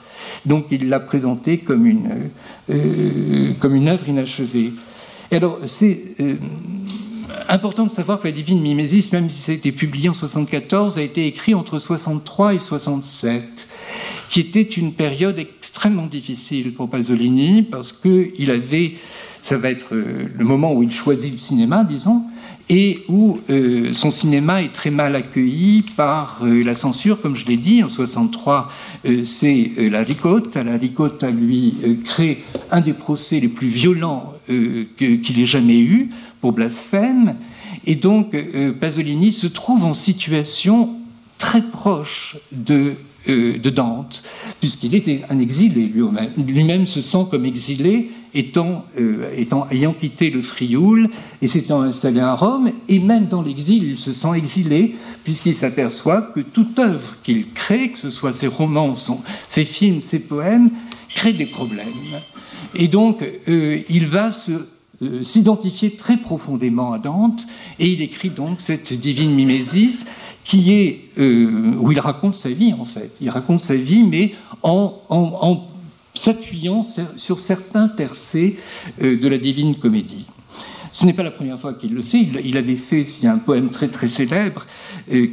[0.44, 2.30] Donc il l'a présenté comme une,
[3.60, 4.72] comme une œuvre inachevée.
[5.30, 6.36] Alors, c'est euh,
[7.50, 10.96] important de savoir que la Divine Mimésis, même si ça a été publié en 74,
[10.96, 13.68] a été écrit entre 63 et 67,
[14.30, 18.94] qui était une période extrêmement difficile pour Pasolini, parce qu'il avait,
[19.42, 22.22] ça va être euh, le moment où il choisit le cinéma, disons,
[22.70, 27.56] et où euh, son cinéma est très mal accueilli par la censure, comme je l'ai
[27.56, 28.70] dit, en 63,
[29.24, 30.62] c'est la Ricotta.
[30.62, 36.08] La Ricotta lui crée un des procès les plus violents euh, qu'il ait jamais eu
[36.40, 37.36] pour blasphème.
[37.84, 40.96] Et donc, euh, Pasolini se trouve en situation
[41.36, 42.94] très proche de,
[43.30, 44.22] euh, de Dante,
[44.60, 46.32] puisqu'il était un exilé lui-même.
[46.36, 48.84] Lui-même se sent comme exilé, étant,
[49.36, 51.08] étant, ayant quitté le Frioul
[51.40, 52.70] et s'étant installé à Rome.
[52.88, 57.90] Et même dans l'exil, il se sent exilé, puisqu'il s'aperçoit que toute œuvre qu'il crée,
[57.90, 58.94] que ce soit ses romans,
[59.48, 60.70] ses films, ses poèmes,
[61.14, 61.86] crée des problèmes.
[62.74, 64.30] Et donc, euh, il va
[65.02, 67.46] euh, s'identifier très profondément à Dante,
[67.78, 70.06] et il écrit donc cette divine mimésis,
[70.44, 73.16] qui est, euh, où il raconte sa vie en fait.
[73.20, 75.64] Il raconte sa vie, mais en,
[76.14, 76.82] s'appuyant
[77.16, 78.56] sur certains tercets
[79.00, 80.26] de la divine comédie.
[80.90, 82.28] Ce n'est pas la première fois qu'il le fait.
[82.44, 84.66] Il, avait fait, il y a un poème très très célèbre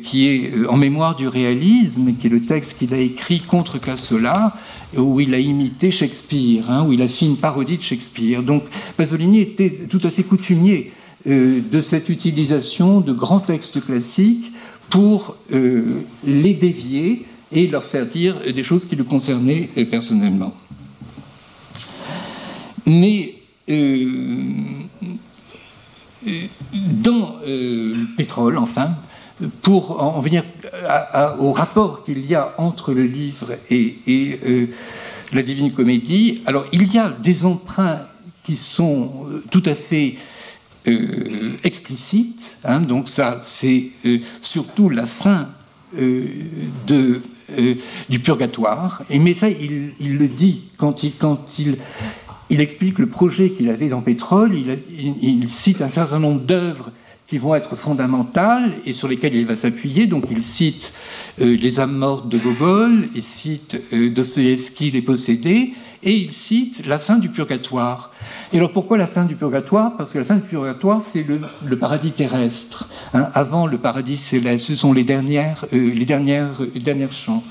[0.03, 4.53] qui est En mémoire du réalisme, qui est le texte qu'il a écrit contre Cassola,
[4.97, 8.43] où il a imité Shakespeare, hein, où il a fait une parodie de Shakespeare.
[8.43, 8.63] Donc
[8.97, 10.91] Pasolini était tout à fait coutumier
[11.27, 14.51] euh, de cette utilisation de grands textes classiques
[14.91, 20.53] pour euh, les dévier et leur faire dire des choses qui le concernaient euh, personnellement.
[22.85, 23.33] Mais
[26.73, 28.95] dans le pétrole, enfin,
[29.61, 30.43] pour en venir
[31.39, 34.67] au rapport qu'il y a entre le livre et, euh,
[35.33, 38.01] la Divine Comédie, alors il y a des emprunts
[38.43, 40.15] qui sont euh, tout à fait
[40.87, 43.89] euh, explicites, hein, donc ça c'est
[44.41, 45.49] surtout la fin
[46.87, 51.77] du purgatoire, et, mais ça il, le dit quand il, quand il,
[52.49, 56.91] il explique le projet qu'il avait dans Pétrole, il, cite un certain nombre d'œuvres
[57.27, 60.05] qui vont être fondamentales et sur lesquelles il va s'appuyer.
[60.05, 60.93] Donc il cite
[61.41, 65.73] euh, les âmes mortes de Gogol, il cite euh, Dostoevsky, les possédés,
[66.03, 68.13] et il cite la fin du purgatoire.
[68.53, 69.97] Et alors pourquoi la fin du purgatoire?
[69.97, 74.67] Parce que la fin du purgatoire, c'est le, paradis terrestre, hein, avant le paradis céleste.
[74.67, 77.43] Ce sont les dernières, euh, les dernières, dernières chants.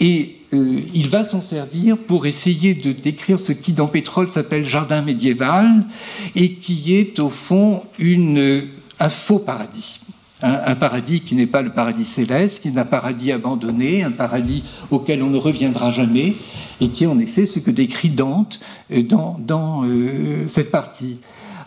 [0.00, 4.66] Et euh, il va s'en servir pour essayer de décrire ce qui dans Pétrole s'appelle
[4.66, 5.84] jardin médiéval
[6.34, 8.68] et qui est au fond une,
[8.98, 10.00] un faux paradis.
[10.42, 14.64] un, paradis qui n'est pas le paradis céleste, qui est un paradis abandonné, un paradis
[14.90, 16.34] auquel on ne reviendra jamais,
[16.80, 21.18] et qui est en effet ce que décrit Dante euh, dans, dans euh, cette partie.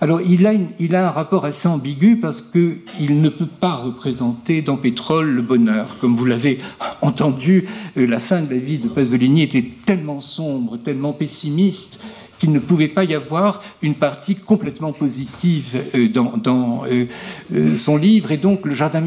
[0.01, 5.29] Alors il a, un rapport assez ambigu parce qu'il ne peut pas représenter dans Pétrole
[5.29, 5.97] le bonheur.
[5.99, 6.59] Comme vous l'avez
[7.01, 7.67] entendu,
[7.97, 12.03] euh, la fin de la vie de Pasolini était tellement sombre, tellement pessimiste
[12.37, 18.31] qu'il ne pouvait pas y avoir une partie complètement positive euh, dans, euh, son livre.
[18.31, 19.03] Et donc, le jardin,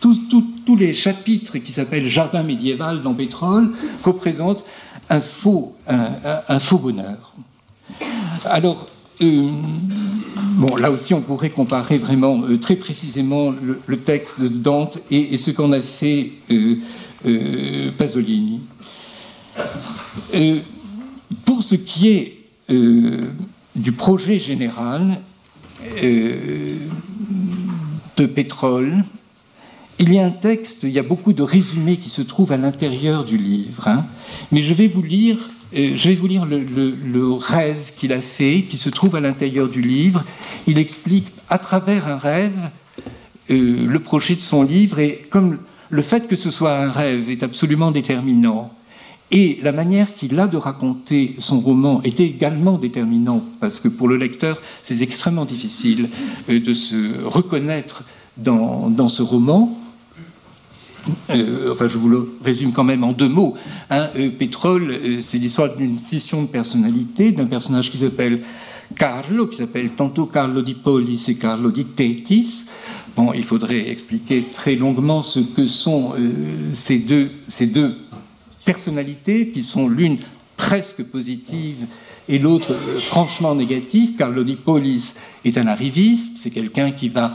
[0.00, 3.70] tous les chapitres qui s'appellent Jardin médiéval dans Pétrole
[4.02, 4.64] représentent
[5.10, 7.34] un faux, un, faux bonheur.
[8.46, 8.86] Alors,
[10.54, 13.52] bon, là aussi, on pourrait comparer vraiment très précisément
[13.86, 16.32] le, texte de Dante et, ce qu'en a fait
[17.98, 18.60] Pasolini.
[21.44, 23.30] pour ce qui est euh,
[23.76, 25.20] du projet général
[26.02, 26.76] euh,
[28.16, 29.04] de pétrole.
[29.98, 32.56] Il y a un texte, il y a beaucoup de résumés qui se trouvent à
[32.56, 34.06] l'intérieur du livre, hein.
[34.50, 38.62] mais je vais vous lire, euh, je vais vous lire le, rêve qu'il a fait,
[38.62, 40.24] qui se trouve à l'intérieur du livre.
[40.66, 42.70] Il explique à travers un rêve
[43.48, 45.58] le projet de son livre, et comme
[45.90, 48.72] le fait que ce soit un rêve est absolument déterminant,
[49.30, 54.06] et la manière qu'il a de raconter son roman était également déterminante, parce que pour
[54.06, 56.08] le lecteur, c'est extrêmement difficile
[56.48, 58.04] euh, de se reconnaître
[58.36, 59.76] dans, ce roman.
[61.30, 63.54] Euh, enfin, je vous le résume quand même en deux mots.
[63.90, 64.08] Hein.
[64.16, 68.40] Euh, Pétrole, c'est l'histoire d'une scission de personnalité, d'un personnage qui s'appelle
[68.96, 72.66] Carlo, qui s'appelle tantôt Carlo di Polis et Carlo di Tetis.
[73.16, 76.14] Bon, il faudrait expliquer très longuement ce que sont
[76.72, 77.96] ces, deux, ces deux
[78.64, 80.18] personnalités qui sont l'une
[80.56, 81.86] presque positive
[82.28, 84.16] et l'autre euh, franchement négative.
[84.16, 87.34] Carlo Di Polis est un arriviste, c'est quelqu'un qui va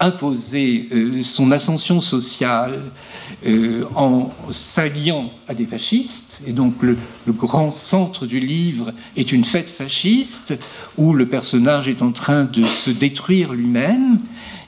[0.00, 2.80] imposer euh, son ascension sociale
[3.46, 6.42] euh, en s'alliant à des fascistes.
[6.46, 6.96] Et donc le,
[7.28, 10.58] grand centre du livre est une fête fasciste
[10.96, 14.18] où le personnage est en train de se détruire lui-même.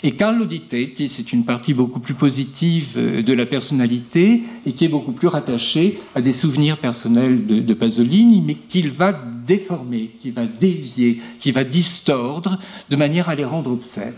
[0.02, 4.72] Et Carlo Di Tetti, c'est une partie beaucoup plus positive euh, de la personnalité et
[4.72, 9.12] qui est beaucoup plus rattachée à des souvenirs personnels de, Pasolini, mais qu'il va
[9.46, 12.58] déformer, qui va dévier, qui va distordre
[12.88, 14.14] de manière à les rendre obscènes.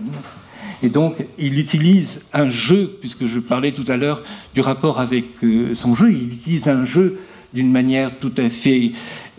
[0.82, 4.22] Et donc, il utilise un jeu, puisque je parlais tout à l'heure
[4.54, 7.20] du rapport avec euh, son jeu, il utilise un jeu
[7.54, 8.92] d'une manière tout à fait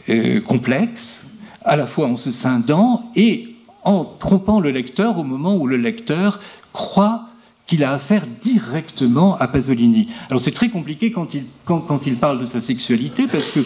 [0.09, 1.31] euh, complexe,
[1.65, 5.77] à la fois en se scindant et en trompant le lecteur au moment où le
[5.77, 6.39] lecteur
[6.71, 7.27] croit
[7.65, 10.09] qu'il a affaire directement à Pasolini.
[10.29, 13.61] Alors c'est très compliqué quand il, quand, il, parle de sa sexualité, parce que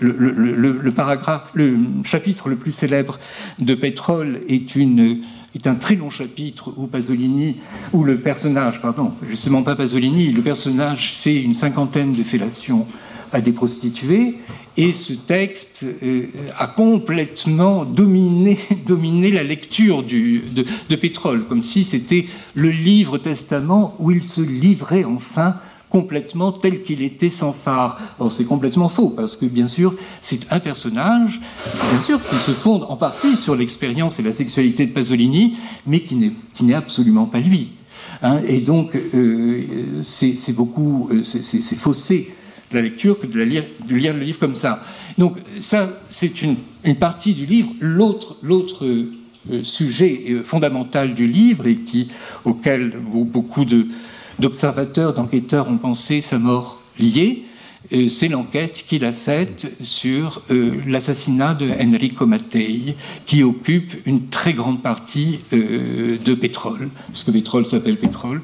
[0.00, 3.18] le, paragraphe, le chapitre le plus célèbre
[3.58, 5.18] de Pétrole est, une,
[5.54, 7.56] est un très long chapitre où Pasolini,
[7.92, 12.86] où le personnage, pardon, justement pas Pasolini, le personnage fait une cinquantaine de fellations
[13.32, 14.36] à des prostituées,
[14.76, 16.26] et ce texte euh,
[16.58, 18.58] a complètement dominé,
[19.32, 25.04] la lecture du, de, Pétrole, comme si c'était le livre testament où il se livrait
[25.04, 25.56] enfin
[25.94, 28.00] complètement tel qu'il était sans phare.
[28.28, 31.40] C'est complètement faux, parce que bien sûr, c'est un personnage,
[31.92, 35.54] bien sûr, qui se fonde en partie sur l'expérience et la sexualité de Pasolini,
[35.86, 37.68] mais qui n'est absolument pas lui.
[38.22, 38.40] Hein.
[38.48, 39.62] et donc, euh,
[40.02, 42.34] c'est beaucoup, euh, c'est faussé
[42.72, 44.82] la lecture que de, lire, le livre comme ça.
[45.16, 46.56] Donc ça, c'est une,
[46.98, 47.70] partie du livre.
[47.78, 48.38] L'autre,
[48.82, 49.12] euh,
[49.62, 52.08] sujet fondamental du livre et qui,
[52.44, 53.64] auquel beaucoup
[54.38, 57.44] d'observateurs, d'enquêteurs ont pensé sa mort liée,
[57.92, 60.42] euh, c'est l'enquête qu'il a faite sur
[60.86, 67.66] l'assassinat de Enrico Mattei, qui occupe une très grande partie de pétrole, parce que pétrole
[67.66, 68.40] s'appelle pétrole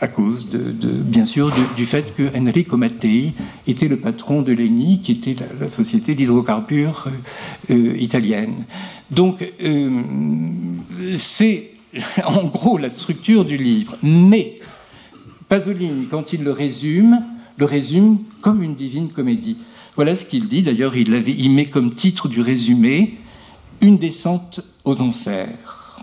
[0.00, 0.58] à cause, de,
[0.90, 3.32] bien sûr, du fait que Enrico Mattei
[3.66, 7.06] était le patron de l'ENI, qui était la, société d'hydrocarbures
[7.70, 8.64] euh, euh, italienne.
[9.10, 10.02] Donc, euh,
[11.16, 11.70] c'est
[12.24, 13.96] en gros la structure du livre.
[14.02, 14.58] Mais
[15.48, 17.22] Pasolini, quand il le résume,
[17.56, 19.58] le résume comme une divine comédie.
[19.94, 20.62] Voilà ce qu'il dit.
[20.62, 23.18] D'ailleurs, il, met comme titre du résumé
[23.80, 25.98] Une descente aux enfers.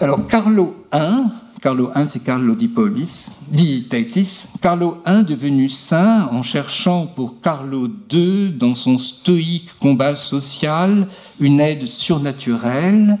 [0.00, 1.28] Alors, Carlo I,
[1.62, 4.48] Carlo I, c'est Carlo di Polis, di Taitis.
[4.60, 11.08] Carlo I, devenu saint en cherchant pour Carlo II, dans son stoïque combat social,
[11.38, 13.18] une aide surnaturelle,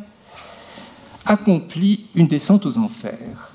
[1.24, 3.53] accomplit une descente aux enfers,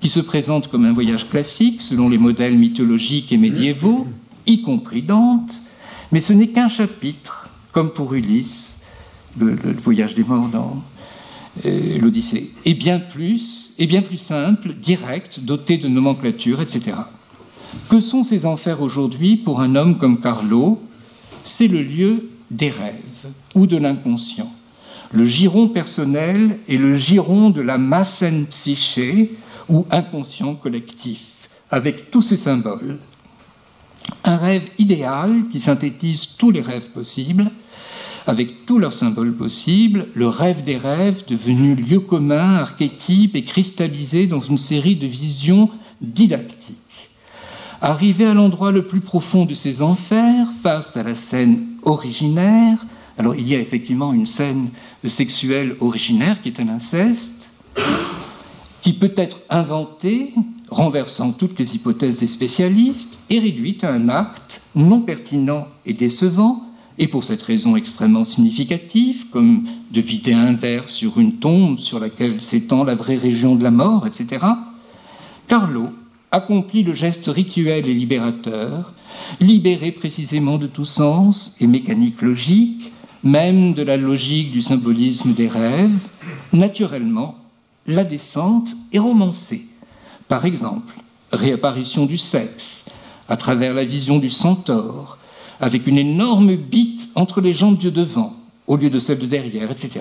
[0.00, 4.06] qui se présente comme un voyage classique selon les modèles mythologiques et médiévaux,
[4.46, 5.60] y compris Dante,
[6.10, 8.80] mais ce n'est qu'un chapitre, comme pour Ulysse,
[9.38, 10.82] le, voyage des morts dans
[11.66, 16.92] euh, l'Odyssée, est bien plus, est bien plus simple, direct, doté de nomenclature, etc.
[17.88, 20.80] Que sont ces enfers aujourd'hui pour un homme comme Carlo?
[21.44, 24.52] C'est le lieu des rêves ou de l'inconscient.
[25.12, 29.36] Le giron personnel est le giron de la massen psyché
[29.70, 32.98] ou inconscient collectif, avec tous ses symboles.
[34.24, 37.50] Un rêve idéal qui synthétise tous les rêves possibles,
[38.26, 44.26] avec tous leurs symboles possibles, le rêve des rêves devenu lieu commun, archétype et cristallisé
[44.26, 47.10] dans une série de visions didactiques.
[47.80, 52.84] Arrivé à l'endroit le plus profond de ces enfers, face à la scène originaire,
[53.16, 54.70] alors il y a effectivement une scène
[55.06, 57.52] sexuelle originaire qui est un inceste,
[58.82, 60.32] qui peut être inventée,
[60.70, 66.62] renversant toutes les hypothèses des spécialistes, et réduite à un acte non pertinent et décevant,
[66.98, 71.98] et pour cette raison extrêmement significative, comme de vider un verre sur une tombe sur
[71.98, 74.44] laquelle s'étend la vraie région de la mort, etc.,
[75.48, 75.88] Carlo
[76.30, 78.92] accomplit le geste rituel et libérateur,
[79.40, 82.92] libéré précisément de tout sens et mécanique logique,
[83.24, 86.06] même de la logique du symbolisme des rêves,
[86.52, 87.36] naturellement,
[87.86, 89.66] la descente est romancée.
[90.28, 90.94] Par exemple,
[91.32, 92.84] réapparition du sexe,
[93.28, 95.18] à travers la vision du centaure,
[95.60, 98.34] avec une énorme bite entre les jambes de devant,
[98.66, 100.00] au lieu de celle de derrière, etc.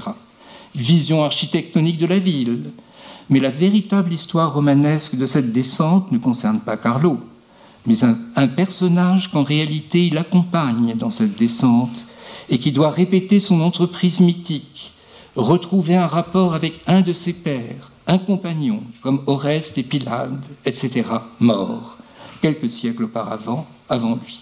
[0.75, 2.71] Vision architectonique de la ville,
[3.29, 7.19] mais la véritable histoire romanesque de cette descente ne concerne pas Carlo,
[7.85, 12.05] mais un, personnage qu'en réalité il accompagne dans cette descente
[12.49, 14.93] et qui doit répéter son entreprise mythique,
[15.39, 21.03] retrouver un rapport avec un de ses pères, un compagnon, comme Oreste et Pilade, etc.,
[21.39, 21.97] mort
[22.41, 24.39] quelques siècles auparavant, avant lui.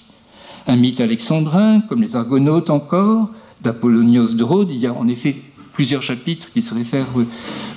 [0.67, 3.29] Un mythe alexandrin, comme les Argonautes encore,
[3.61, 5.35] d'Apollonios de Rhodes, il y a en effet
[5.73, 7.07] plusieurs chapitres qui se réfèrent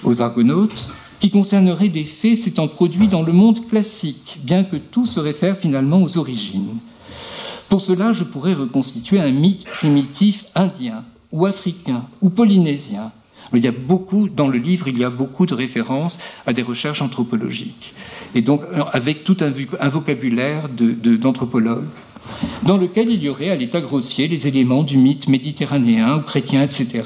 [0.03, 0.89] aux Argonautes,
[1.21, 5.57] qui concerneraient des faits s'étant produits dans le monde classique, bien que tout se réfère
[5.57, 6.79] finalement aux origines.
[7.69, 13.13] Pour cela, je pourrais reconstituer un mythe primitif indien, ou africain, ou polynésien.
[13.53, 16.63] Il y a beaucoup, dans le livre, il y a beaucoup de références à des
[16.63, 17.95] recherches anthropologiques,
[18.35, 18.63] et donc
[18.93, 21.89] avec tout un, vocabulaire d'anthropologues,
[22.63, 26.63] dans lequel il y aurait à l'état grossier les éléments du mythe méditerranéen ou chrétien,
[26.63, 27.03] etc.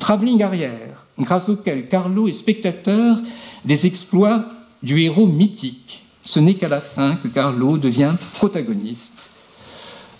[0.00, 3.18] Travelling arrière, grâce auquel Carlo est spectateur
[3.64, 4.46] des exploits
[4.82, 6.02] du héros mythique.
[6.24, 9.25] Ce n'est qu'à la fin que Carlo devient protagoniste.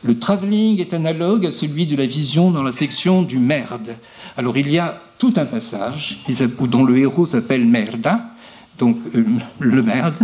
[0.06, 3.96] Le travelling est analogue à celui de la vision dans la section du merde.
[4.36, 6.20] Alors il y a tout un passage
[6.60, 8.24] dont le héros s'appelle Merda,
[8.78, 9.24] donc euh,
[9.58, 10.16] le merde,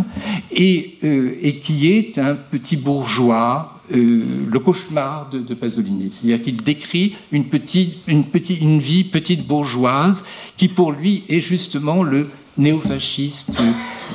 [0.50, 6.10] et, euh, et, qui est un petit bourgeois euh, le cauchemar de, Pasolini.
[6.10, 10.24] C'est-à-dire qu'il décrit une, petite, une, petite, une vie petite bourgeoise
[10.56, 13.60] qui, pour lui, est justement le néofasciste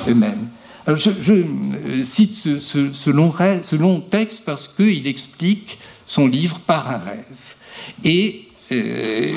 [0.06, 0.48] même.
[0.94, 3.32] Je, euh, cite ce, long,
[3.62, 7.56] ce, long, texte parce qu'il explique son livre par un rêve.
[8.04, 9.34] Et, euh,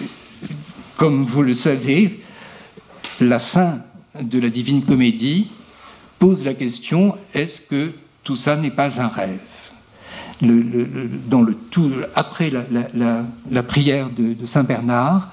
[0.95, 2.21] comme vous le savez,
[3.19, 3.79] la fin
[4.21, 5.47] de la Divine Comédie
[6.19, 7.91] pose la question est-ce que
[8.23, 9.39] tout ça n'est pas un rêve?
[10.41, 15.31] Dans le tout, après la, prière de, Saint Bernard,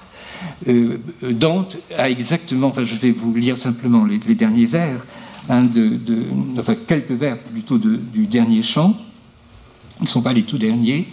[0.67, 5.05] euh, Dante a exactement, enfin je vais vous lire simplement les, derniers vers,
[6.87, 8.95] quelques vers plutôt du dernier chant,
[9.99, 11.07] ils ne sont pas les tout derniers,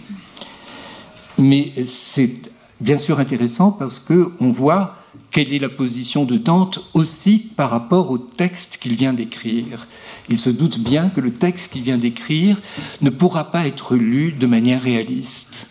[1.37, 2.33] mais c'est
[2.79, 4.95] bien sûr intéressant parce qu'on voit
[5.31, 9.87] quelle est la position de Dante aussi par rapport au texte qu'il vient d'écrire.
[10.29, 12.59] Il se doute bien que le texte qu'il vient d'écrire
[13.01, 15.67] ne pourra pas être lu de manière réaliste.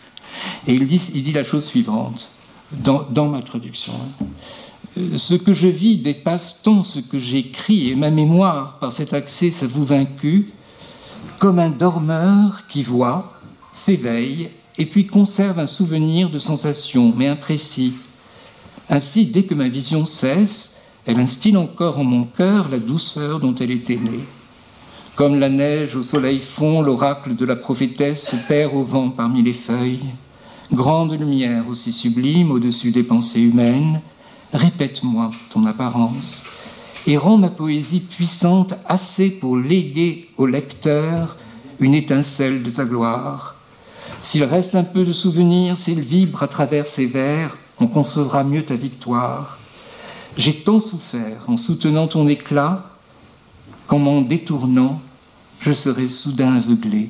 [0.67, 2.31] Et il dit, la chose suivante,
[2.71, 3.93] dans, ma traduction.
[5.15, 9.51] Ce que je vis dépasse tant ce que j'écris et ma mémoire, par cet accès,
[9.51, 10.47] ça vous vaincu,
[11.39, 13.33] comme un dormeur qui voit,
[13.71, 17.93] s'éveille et puis conserve un souvenir de sensation, mais imprécis.
[18.89, 23.55] Ainsi, dès que ma vision cesse, elle instille encore en mon cœur la douceur dont
[23.55, 24.25] elle était née.
[25.15, 29.41] Comme la neige au soleil fond, l'oracle de la prophétesse se perd au vent parmi
[29.41, 30.13] les feuilles.
[30.71, 34.01] Grande lumière aussi sublime au-dessus des pensées humaines,
[34.53, 36.43] répète-moi ton apparence
[37.05, 41.37] et rends ma poésie puissante assez pour léguer au lecteur
[41.79, 43.55] une étincelle de ta gloire.
[44.19, 48.63] S'il reste un peu de souvenir, s'il vibre à travers ces vers, on concevra mieux
[48.63, 49.59] ta victoire.
[50.37, 52.91] J'ai tant souffert en soutenant ton éclat
[53.87, 55.01] qu'en m'en détournant,
[55.59, 57.09] je serais soudain aveuglé.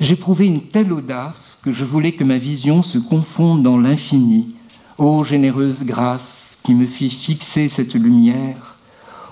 [0.00, 4.54] J'éprouvais une telle audace que je voulais que ma vision se confonde dans l'infini,
[5.00, 8.76] Ô généreuse grâce qui me fit fixer cette lumière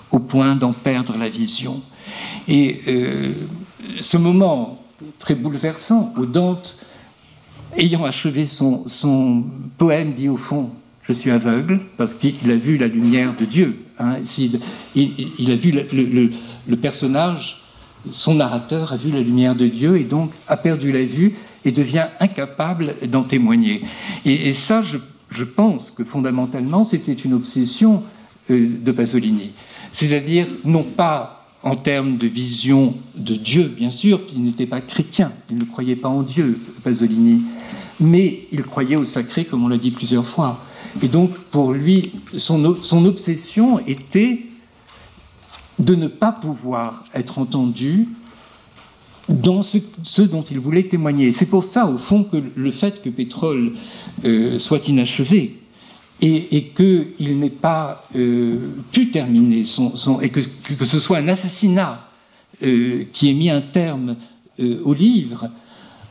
[0.09, 1.79] au point d'en perdre la vision.
[2.47, 3.33] Et euh,
[3.99, 4.81] ce moment
[5.19, 6.83] très bouleversant où Dante,
[7.77, 9.43] ayant achevé son, son
[9.77, 10.71] poème, dit au fond
[11.03, 13.85] Je suis aveugle parce qu'il a vu la lumière de Dieu.
[13.99, 14.15] Hein.
[14.95, 17.61] il, a vu le, personnage,
[18.09, 21.71] son narrateur a vu la lumière de Dieu et donc a perdu la vue et
[21.71, 23.83] devient incapable d'en témoigner.
[24.25, 24.97] Et, ça, je,
[25.43, 28.03] pense que fondamentalement, c'était une obsession
[28.49, 29.51] euh, de Pasolini.
[29.91, 35.31] C'est-à-dire, non pas en termes de vision de Dieu, bien sûr, il n'était pas chrétien,
[35.49, 37.43] il ne croyait pas en Dieu, Pasolini,
[37.99, 40.63] mais il croyait au sacré, comme on l'a dit plusieurs fois.
[41.01, 44.45] Et donc, pour lui, son, son obsession était
[45.79, 48.07] de ne pas pouvoir être entendu
[49.29, 51.31] dans ce, dont il voulait témoigner.
[51.31, 53.73] C'est pour ça, au fond, que le fait que Pétrole
[54.25, 55.57] euh, soit inachevé
[56.21, 58.57] et, et qu'il n'ait pas euh,
[58.91, 60.41] pu terminer son, et que,
[60.77, 62.09] que, ce soit un assassinat
[62.63, 64.15] euh, qui ait mis un terme
[64.83, 65.47] au livre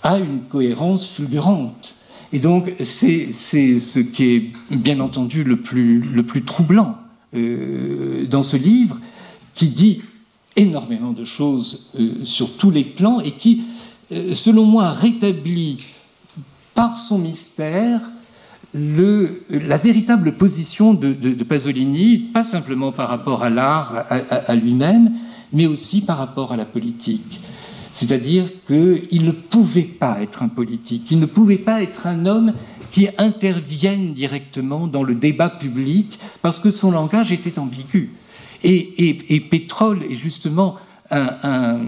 [0.03, 1.97] a une cohérence fulgurante.
[2.33, 6.97] Et donc, c'est ce qui est bien entendu le plus, le plus troublant
[7.35, 8.99] dans ce livre,
[9.53, 10.01] qui dit
[10.59, 13.63] énormément de choses euh, sur tous les plans et qui,
[14.13, 15.79] euh, selon moi, rétablit
[16.75, 18.01] par son mystère
[18.75, 25.11] la véritable position de, Pasolini, pas simplement par rapport à l'art, à, lui-même,
[25.55, 27.41] mais aussi par rapport à la politique.
[27.93, 32.53] C'est-à-dire qu'il ne pouvait pas être un politique, il ne pouvait pas être un homme
[32.91, 38.11] qui intervienne directement dans le débat public parce que son langage était ambigu.
[38.65, 40.77] Et, pétrole est justement
[41.11, 41.81] un,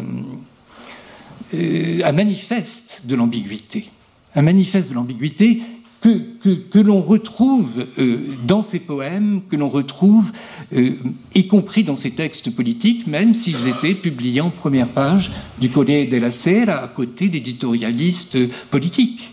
[1.55, 3.91] euh, manifeste de l'ambiguïté.
[4.35, 5.63] Un manifeste de l'ambiguïté
[6.01, 10.33] que, l'on retrouve euh, dans ses poèmes, que l'on retrouve
[10.73, 10.97] euh,
[11.35, 16.09] y compris dans ses textes politiques, même s'ils étaient publiés en première page du Corriere
[16.09, 18.39] della Sera à côté d'éditorialistes
[18.71, 19.33] politiques.